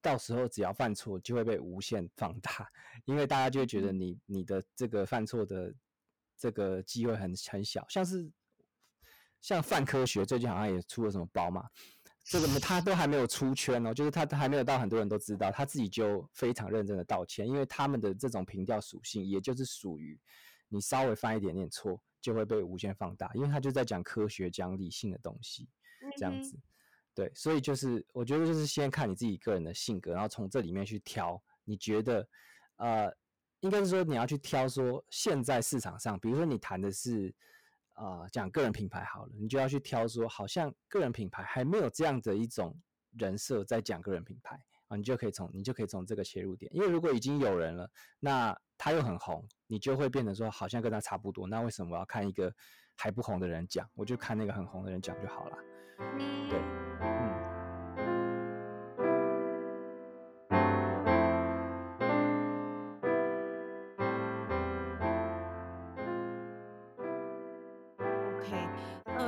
[0.00, 2.68] 到时候只要犯错，就会被无限放大，
[3.04, 5.74] 因为大家就会觉得你你的这个犯错的
[6.36, 8.30] 这个机会很很小，像是
[9.40, 11.68] 像泛科学最近好像也出了什么包嘛。
[12.30, 20.20] 这个他都还没有出圈哦，就是他还没有到很多人都知道，他自己就非常认真的道歉，因为他们的这种评调属性，也就是属于
[20.68, 25.70] 你稍微犯一点点错就会被无限放大，因为他就在讲科学讲理性的东西，
[26.18, 26.54] 这样子，
[27.18, 32.28] 对，所以就是我觉得就是先看你自己个人的性格，然后从这里面去挑，你觉得
[32.76, 33.12] 呃，
[33.60, 37.34] 应该是说你要去挑说现在市场上，比如说你谈的是。
[38.00, 42.72] 啊，讲个人品牌好了，你就要去挑说，好像个人品牌还没有这样的一种
[43.18, 44.56] 人设在讲个人品牌
[44.86, 47.90] 啊，你就可以从你就可以从这个切入点，因为如果已经有人了，
[48.20, 52.54] 那他又很红，你就会变成说好像跟他差不多，那为什么我要看一个
[52.94, 53.84] 还不红的人讲？
[53.96, 55.58] 我就看那个很红的人讲就好了，
[55.98, 56.58] 对。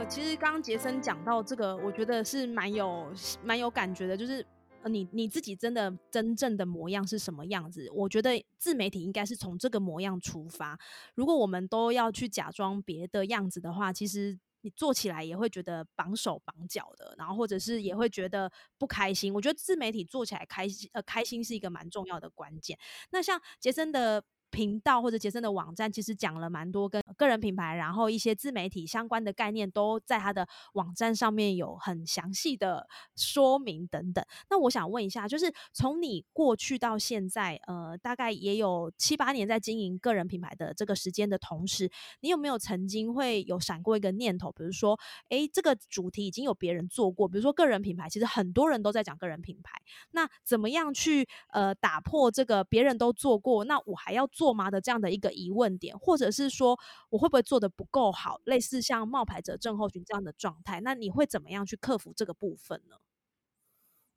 [0.09, 3.07] 其实刚刚杰森讲到这个，我觉得是蛮有
[3.45, 4.45] 蛮有感觉的，就是
[4.83, 7.89] 呃，你你自己真的真正的模样是什么样子？
[7.95, 10.77] 我觉得自媒体应该是从这个模样出发。
[11.15, 19.33] 如果我们都要去假装别的样子的话，其实你做起来也会觉得绑手绑脚的，然后或者是也会觉得不开心。
[19.35, 22.79] 我觉得自媒体做起来开心，呃，开心是一个蛮重要的关键。
[23.11, 24.25] 那像杰森的。
[24.51, 34.25] 频道或者杰森的网站其实讲了蛮多跟个人品牌，然后一些自媒体相关的概念都在他的网站上面有很详细的说明等等。
[34.49, 41.91] 那我想问一下，就是从你过去到现在，呃，大概也有七八年在经营个人品牌的这个时间的同时，
[42.21, 44.99] 你有没有曾经会有闪过一个念头，比如说，
[45.29, 49.81] 哎，这个主题已经有别人做过，比如说个人品牌，其实很多人都在讲个人品牌，
[50.11, 54.29] 那怎么样去呃打破这个别人都做过，那我还要？
[54.55, 56.79] 吗的这样的一个疑问点，或者是说
[57.11, 62.97] 我会不会做的不够好，类似像冒牌者症候群这样的状态，那你会怎么样去克服这个部分呢？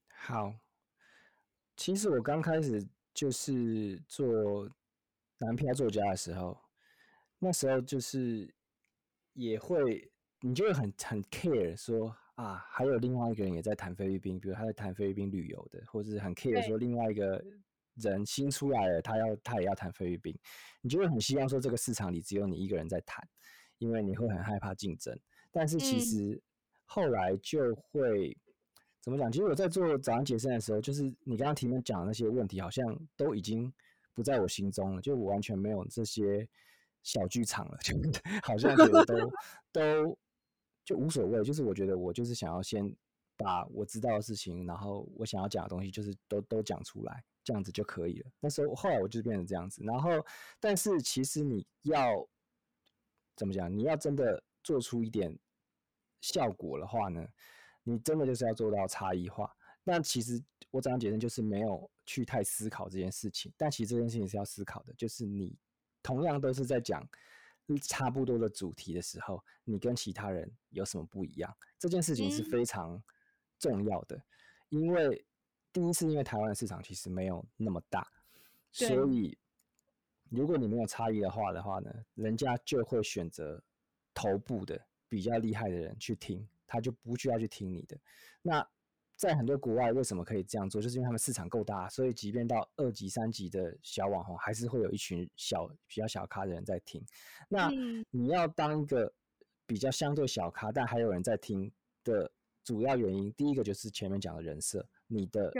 [0.08, 0.54] 好，
[1.76, 4.70] 其实我刚开始就是做
[5.40, 6.58] 男票作家的时候，
[7.40, 8.56] 那时候就是
[9.34, 17.44] 也会，你就会很很 care 说啊，还有另外一个人也在谈菲律宾，比如他在谈菲律宾旅游的，或者是很 care 说另外一个。
[17.96, 20.38] 人新出来了，他要他也要谈菲律宾，
[20.82, 23.28] 你就会很希望说这个市场里只有你一个人在谈，
[23.78, 25.18] 因为你会很害怕竞争。
[25.52, 26.42] 但是其实
[26.86, 28.36] 后来就会
[29.02, 29.32] 怎么讲？
[29.32, 32.84] 其实我在做早上解释的时候，就是你刚刚前面讲的那些问题，好像
[33.16, 33.72] 都已经
[34.14, 36.48] 不在我心中了，就我完全没有这些
[37.04, 37.94] 小剧场了， 就
[38.42, 39.16] 好像觉得都
[39.72, 40.18] 都
[40.86, 41.44] 就无所谓。
[41.44, 42.96] 就是我觉得我就是想要先
[43.36, 47.24] 把我知道的事情，然后我想要讲的东西，就是都都讲出来。
[47.44, 48.32] 这样子就可以了。
[48.40, 50.10] 那时候后来我就变成这样子，然后
[50.60, 52.28] 但是其实你要
[53.36, 53.72] 怎么讲？
[53.76, 55.38] 你要真的做出一点
[56.22, 57.28] 效果的话呢，
[57.84, 59.54] 你真的就是要做到差异化。
[59.84, 60.42] 那其实
[60.72, 65.58] 我这样解释就是没有去太思考这件事情，但其实这件事情是要思考的，就是你
[66.02, 67.06] 同样都是在讲
[67.82, 71.54] 差不多的主题的时候，你跟其他人有什么不一样？
[71.78, 73.04] 这件事情是非常
[73.60, 74.24] 重要的，
[74.70, 75.26] 因为。
[75.74, 78.08] 第一是因为台湾的市场其实没有那么大，
[78.72, 79.36] 所以
[80.30, 83.62] 如果你没有差异的话的话呢，人家就会选择
[84.14, 87.98] 头部的比较厉害的人去听，他就不需要去听你的。
[88.44, 88.66] 那
[89.16, 90.82] 在很多国外为什么可以这样做？
[90.82, 97.04] 就是因为他们市场够大，所以即便到二级、三级的小网红，还是会有一群小比较小咖的人在听。
[97.48, 97.72] 那
[98.12, 99.12] 你要当一个
[99.66, 101.72] 比较相对小咖，但还有人在听
[102.04, 102.30] 的
[102.64, 104.86] 主要原因，第一个就是前面讲的人设。
[105.14, 105.52] 你的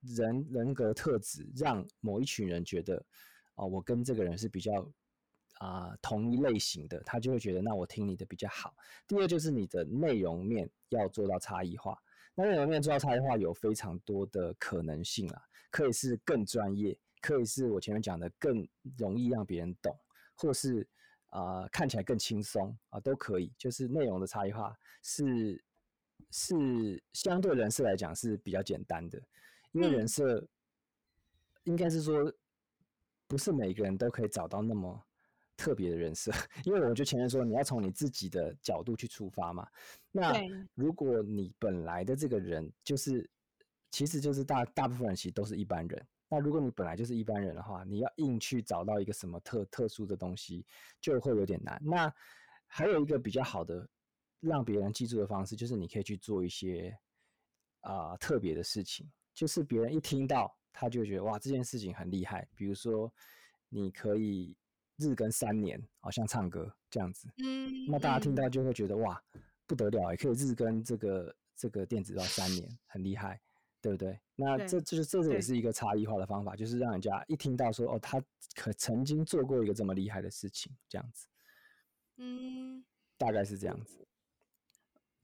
[0.00, 3.04] 人人格特质让某一群人觉得，
[3.54, 4.92] 哦，我跟这个人是比较
[5.58, 8.74] 啊同一类型的，他就会觉得那我听你的比较好。
[9.06, 11.96] 第二就是你的内容面要做到差异化，
[12.34, 19.96] 那内容面做到差异化有非常多的可能性啊，可以是更专业，可以是我前面讲的更容易让别人懂，
[20.36, 20.86] 或是
[21.30, 25.64] 啊看起来更轻松啊都可以，就是内容的差异化是。
[26.38, 29.18] 是相对人设来讲是比较简单的，
[29.72, 30.46] 因为人设
[31.64, 32.30] 应该是说
[33.26, 35.02] 不是每个人都可以找到那么
[35.56, 36.30] 特别的人设，
[36.64, 39.66] 因为我就前面说你要从你自己的角度去出发嘛。
[40.12, 40.34] 那
[40.74, 43.26] 如果你本来的这个人就是，
[43.90, 46.06] 其实就是大大部分人其实都是一般人。
[46.28, 50.66] 那如果你本来就是一般人的话，你要硬去找到一个什么特特殊的东西，
[51.00, 51.80] 就会有点难。
[51.82, 52.12] 那
[52.66, 53.88] 还有一个比较好的。
[54.40, 56.96] 让别人记住的方式，就是你可以去做一些
[57.80, 62.46] 啊特别的事情，就是别人一听到，他就觉得哇这件事情很厉害。
[62.54, 63.12] 比如说，
[63.68, 64.56] 你可以
[64.96, 69.22] 日更三年，好像唱歌这样子，嗯，那大家听到就会觉得哇
[69.66, 73.40] 不得了，也可以日更这个这个电子到三年，很厉害，
[73.80, 74.18] 对不对？
[74.34, 78.22] 那这就是这也是一个差异化的方法，就是让人家一听到说哦，他
[78.54, 81.26] 可曾经做过一个这么厉害的事情，这样子，
[82.18, 82.84] 嗯，
[83.18, 84.05] 大概是这样子。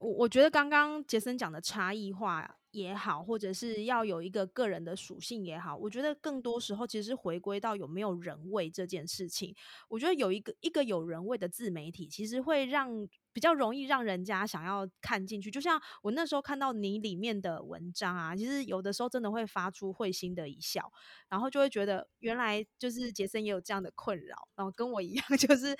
[0.03, 9.55] 我我觉得刚刚杰森讲的差异化也好，或者是要有一个个人的属性也好，我觉得更多时候其实是回归到有没有人味这件事情。
[9.89, 13.09] 我觉得有一个一个有人味的自媒体，其实会让。
[13.33, 20.93] 比较容易让人家想要看进去，就像我那时候看到你里面的文章啊，其实有的时候真的会发出会心的一笑，
[21.29, 25.75] 然后就会觉得原来就是杰森也有这样的困扰，然后跟我一样， 就是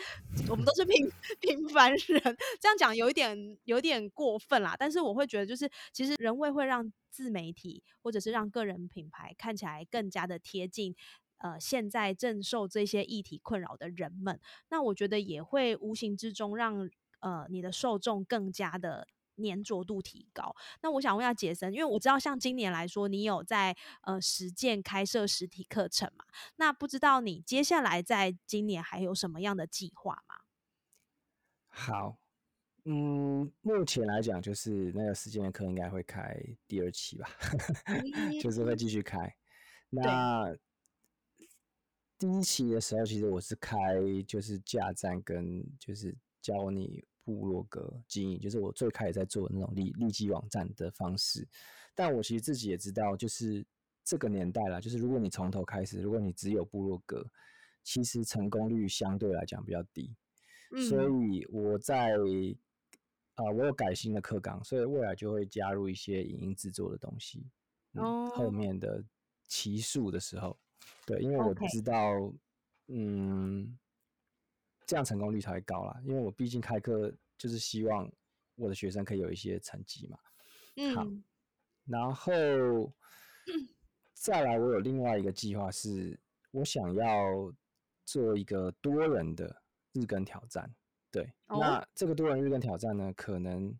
[0.49, 10.95] 我们都是平 平凡人，这样讲有一点有点过分啦，但是我会觉得就是其实人味会让自媒体或者是让个人品牌看起来更加的贴近
[11.39, 14.41] 呃现在正受这些议题困扰的人们，
[14.71, 16.89] 那我觉得也会无形之中让。
[17.23, 20.55] 呃，你的受众更加的粘着度提高。
[20.83, 26.25] 那我想问下杰森，因为我知道像今年来说，你有在呃实践开设实体课程嘛？
[26.57, 30.37] 那不知道你接下来在今年还有什么样的计划吗？
[31.69, 32.19] 好，
[32.85, 36.37] 嗯，目前来讲，就是那个实践的课应该会开
[36.69, 37.31] 第二期吧，
[38.43, 39.35] 就是会继续开。
[39.89, 40.55] 那
[42.19, 43.95] 第一期的时候，其实我是开
[44.27, 47.03] 就是架站跟就是教你。
[47.25, 51.47] 部落格经营就是我最开始在做的那种利利基网站的方式，
[51.95, 53.65] 但我其实自己也知道，就是
[54.05, 57.25] 这个年代啦，就是如果你从头开始，如果你只有部落格，
[57.83, 60.15] 其实成功率相对来讲比较低。
[60.89, 62.13] 所以我在
[63.35, 67.47] 啊，我有改新的课纲，所以未来就会加入一些影音制作的东西。
[67.95, 68.31] 哦。
[68.35, 69.05] 后面的
[69.49, 70.59] 期数的时候，
[71.07, 72.33] 对，因为我知道，
[72.89, 73.79] 嗯。
[74.87, 78.11] 这样成功率才会高啦，因为我毕竟开课就是希望
[78.57, 80.19] 我的学生可以有一些成绩嘛。
[80.77, 80.95] 嗯。
[80.95, 81.07] 好，
[81.87, 82.33] 然后
[84.15, 86.19] 再来，我有另外一个计划，是
[86.51, 87.55] 我想要
[88.05, 89.63] 做一个多人的
[89.93, 90.73] 日更挑战。
[91.11, 91.33] 对。
[91.47, 93.79] 那这个多人日更挑战呢，可能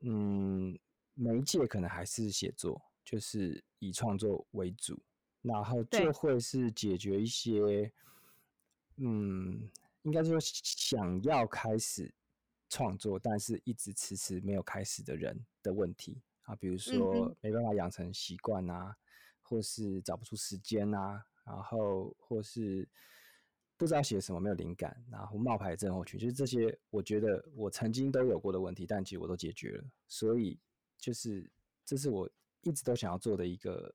[0.00, 0.78] 嗯，
[1.14, 5.02] 媒介可能还是写作，就是以创作为主，
[5.42, 7.92] 然后就会是解决一些
[8.96, 9.70] 嗯。
[10.06, 12.14] 应该说，想要开始
[12.68, 18.96] 创作，但是一直迟迟没有开始的人的问题啊，比如说没办法养成习惯啊，
[19.42, 22.88] 或是找不出时间啊，然后或是
[23.76, 30.56] 不知道写什么没有灵感，然后冒牌症候群，就是这些，我觉得我曾经都有过的问题，但其实我都解决了，所以
[30.96, 31.50] 就是
[31.84, 32.30] 这是我
[32.62, 33.92] 一直都想要做的一个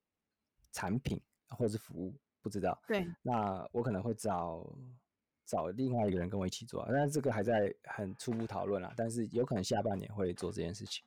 [0.73, 2.77] 产品或者是服务，不知道。
[2.85, 4.77] 对，那我可能会找。
[5.51, 11.03] 找另外一个人跟我一起做，但是这个还在很初步讨论啦，但是有可能下半年会做这件事情。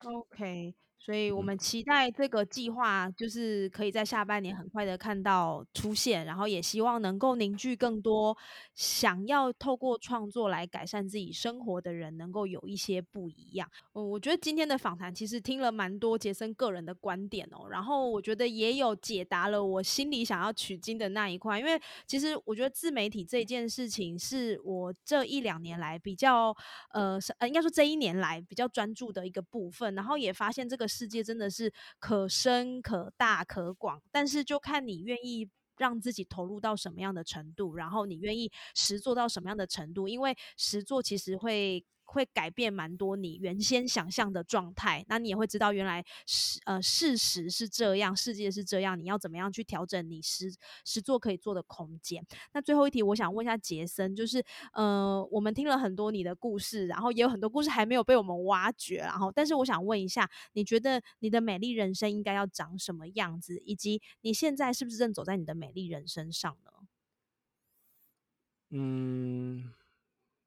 [0.00, 0.74] OK。
[1.02, 8.36] 所以我们期待这个计划，就是可以在下半年很快的看到出现，然后也希望能够凝聚更多
[8.74, 13.66] 想要透过创作来改善自己生活的人，能够有一些不一样。
[13.94, 26.54] 嗯，我觉得今天的访谈其实听了蛮多杰森个人的观点哦，然后我觉得也有解答了我心里想要取经的那一块，因为其实我觉得自媒体这件事情是我这一两年来比较
[26.92, 30.89] 呃呃，应该说这一年来比较专注的一个部分，然后也发现这个。
[30.90, 41.84] 世界真的是可深可大可广，但是就看你愿意让自己投入到什么样的程度，然后你愿意实做到什么样的程度，因为实做其实会。
[42.12, 50.52] 会改变蛮多你原先想象的状态，那你也会知道原来事呃事实是这样，世界是这样，你要怎么样去调整你实
[50.84, 52.26] 实做可以做的空间？
[52.52, 66.70] 那最后一题，我想问一下杰森，就是呃，我们听了很多你的故事，然后也有很多故事还没有被我们挖掘，然后但是我想问一下，你觉得你的美丽人生应该要长什么样子，以及你现在是不是正走在你的美丽人生上呢？
[68.70, 69.79] 嗯。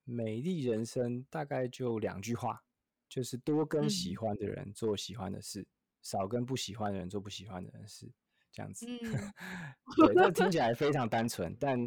[0.03, 2.63] 美丽人生大概就两句话，
[3.07, 5.65] 就是多跟喜欢的人做喜欢的事，
[6.01, 8.11] 少跟不喜欢的人做不喜欢的人事，
[8.51, 8.85] 这样子。
[9.95, 11.79] 对，这听起来非常单纯，但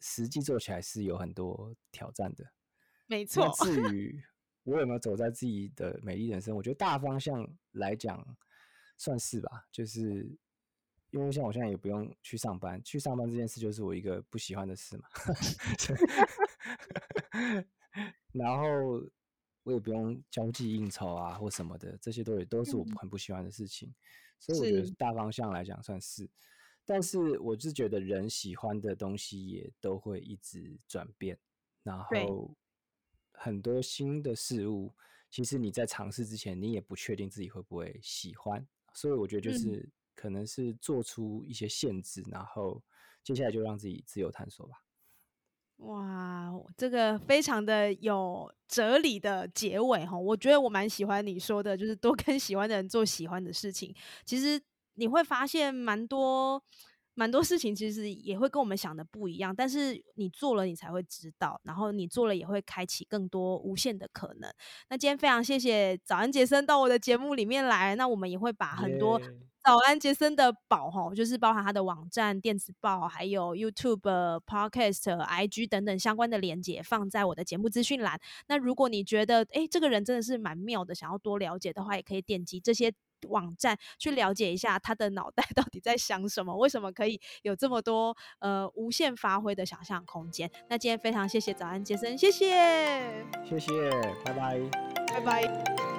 [0.00, 2.44] 实际做起来是有很多挑战的。
[3.06, 3.50] 没错。
[3.64, 4.22] 至 于
[4.64, 8.24] 我有没有走在自己的美丽人生，我觉得大方向来讲
[8.96, 10.30] 算是吧，就是
[11.10, 15.08] 因为像我现在也不用去上班，去上班这件事就是我一个不喜欢的事嘛。
[18.32, 18.64] 然后
[19.62, 23.94] 我也不用交际应酬啊或什么的，这些都也都是我很不喜欢的事情。
[24.38, 26.30] 所以我觉得大方向来讲算是，
[26.84, 31.36] 但是我是觉得人喜欢的东西也都会一直转变，
[31.82, 32.56] 然后
[33.32, 34.94] 很多新的事物，
[35.28, 38.64] 其实你在尝试之前，你也不确定自己会不会喜欢，
[38.94, 42.80] 所以我觉得就是可能是做出一些限制，然后
[43.24, 44.76] 接下来就让自己自由探索吧。
[45.78, 53.94] 哇，这个非常的有哲理的结尾哈，我觉得我蛮喜欢你说的，就是多跟喜欢的人做喜欢的事情。
[54.24, 54.60] 其实
[54.94, 56.60] 你会发现蛮多
[57.14, 64.52] 蛮多事情，其实也会跟我们想的不一样，但是你做了，你才会知道，然后你做了也会开启更多无限的可能。
[64.90, 69.20] 那今天非常谢谢早安杰森到我的节目里面来，那我们也会把很多。
[69.68, 78.18] 早安杰森的宝哈，就是包含他的网站、电子报，还有 YouTube、Podcast、IG 等等相关的连接，放在我的节目资讯栏。
[78.46, 82.90] 那如果你觉得哎，这个人真的是蛮妙的，想要多了解的话，也可以点击这些
[83.28, 90.50] 网站去了解一下他的脑袋 到底在想什么，为什么可以有这么多呃无限发挥的想象空间。
[90.70, 93.90] 那今天非常谢谢早安杰森，谢谢，谢谢，
[94.24, 94.58] 拜拜，
[95.08, 95.97] 拜拜。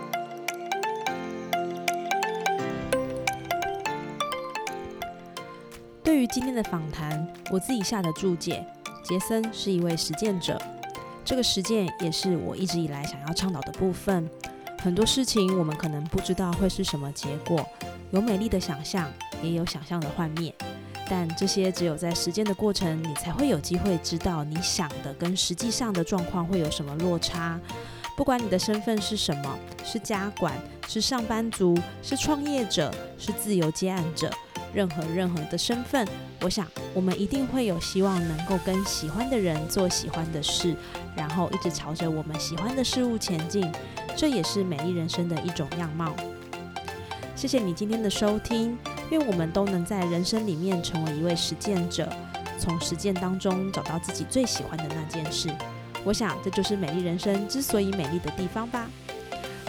[6.09, 8.65] 对于今天的访谈，我自己下的注解：
[9.03, 10.59] 杰森是一位实践者，
[11.23, 14.27] 这个实践也是我一直以来想要倡导的部分。
[14.79, 17.63] 很多事情我们可能不知道会是什么结果，
[18.09, 19.07] 有美丽的想象，
[19.43, 20.51] 也有想象的幻灭，
[21.07, 27.59] 但这些只有在实践的过程，你才会有机会知道你想的跟实际上的状况会有什么落差。
[28.17, 30.55] 不管你的身份是什么，是家管，
[30.87, 34.27] 是上班族，是创业者，是自由接案者。
[34.73, 36.07] 任何任何的身份，
[36.41, 40.75] 我想我们一定会有希望能够跟喜欢的人做喜欢的事，
[41.15, 43.71] 然后一直朝着我们喜欢的事物前进。
[44.15, 46.13] 这也是美丽人生的一种样貌。
[47.35, 48.77] 谢谢你今天的收听，
[49.11, 52.11] 愿我们都能在人生里面成为一位实践者，
[52.59, 55.49] 从实践当中找到自己最喜欢的那件事。
[56.03, 58.87] 我想这就是美丽人生之所以美丽的地方吧。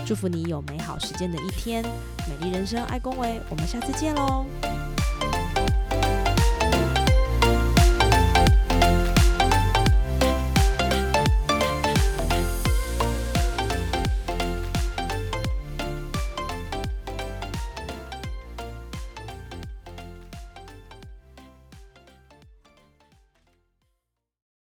[0.05, 1.85] 祝福你有美好实践的一天，
[2.27, 4.45] 美丽人生爱恭维，我们下次见喽。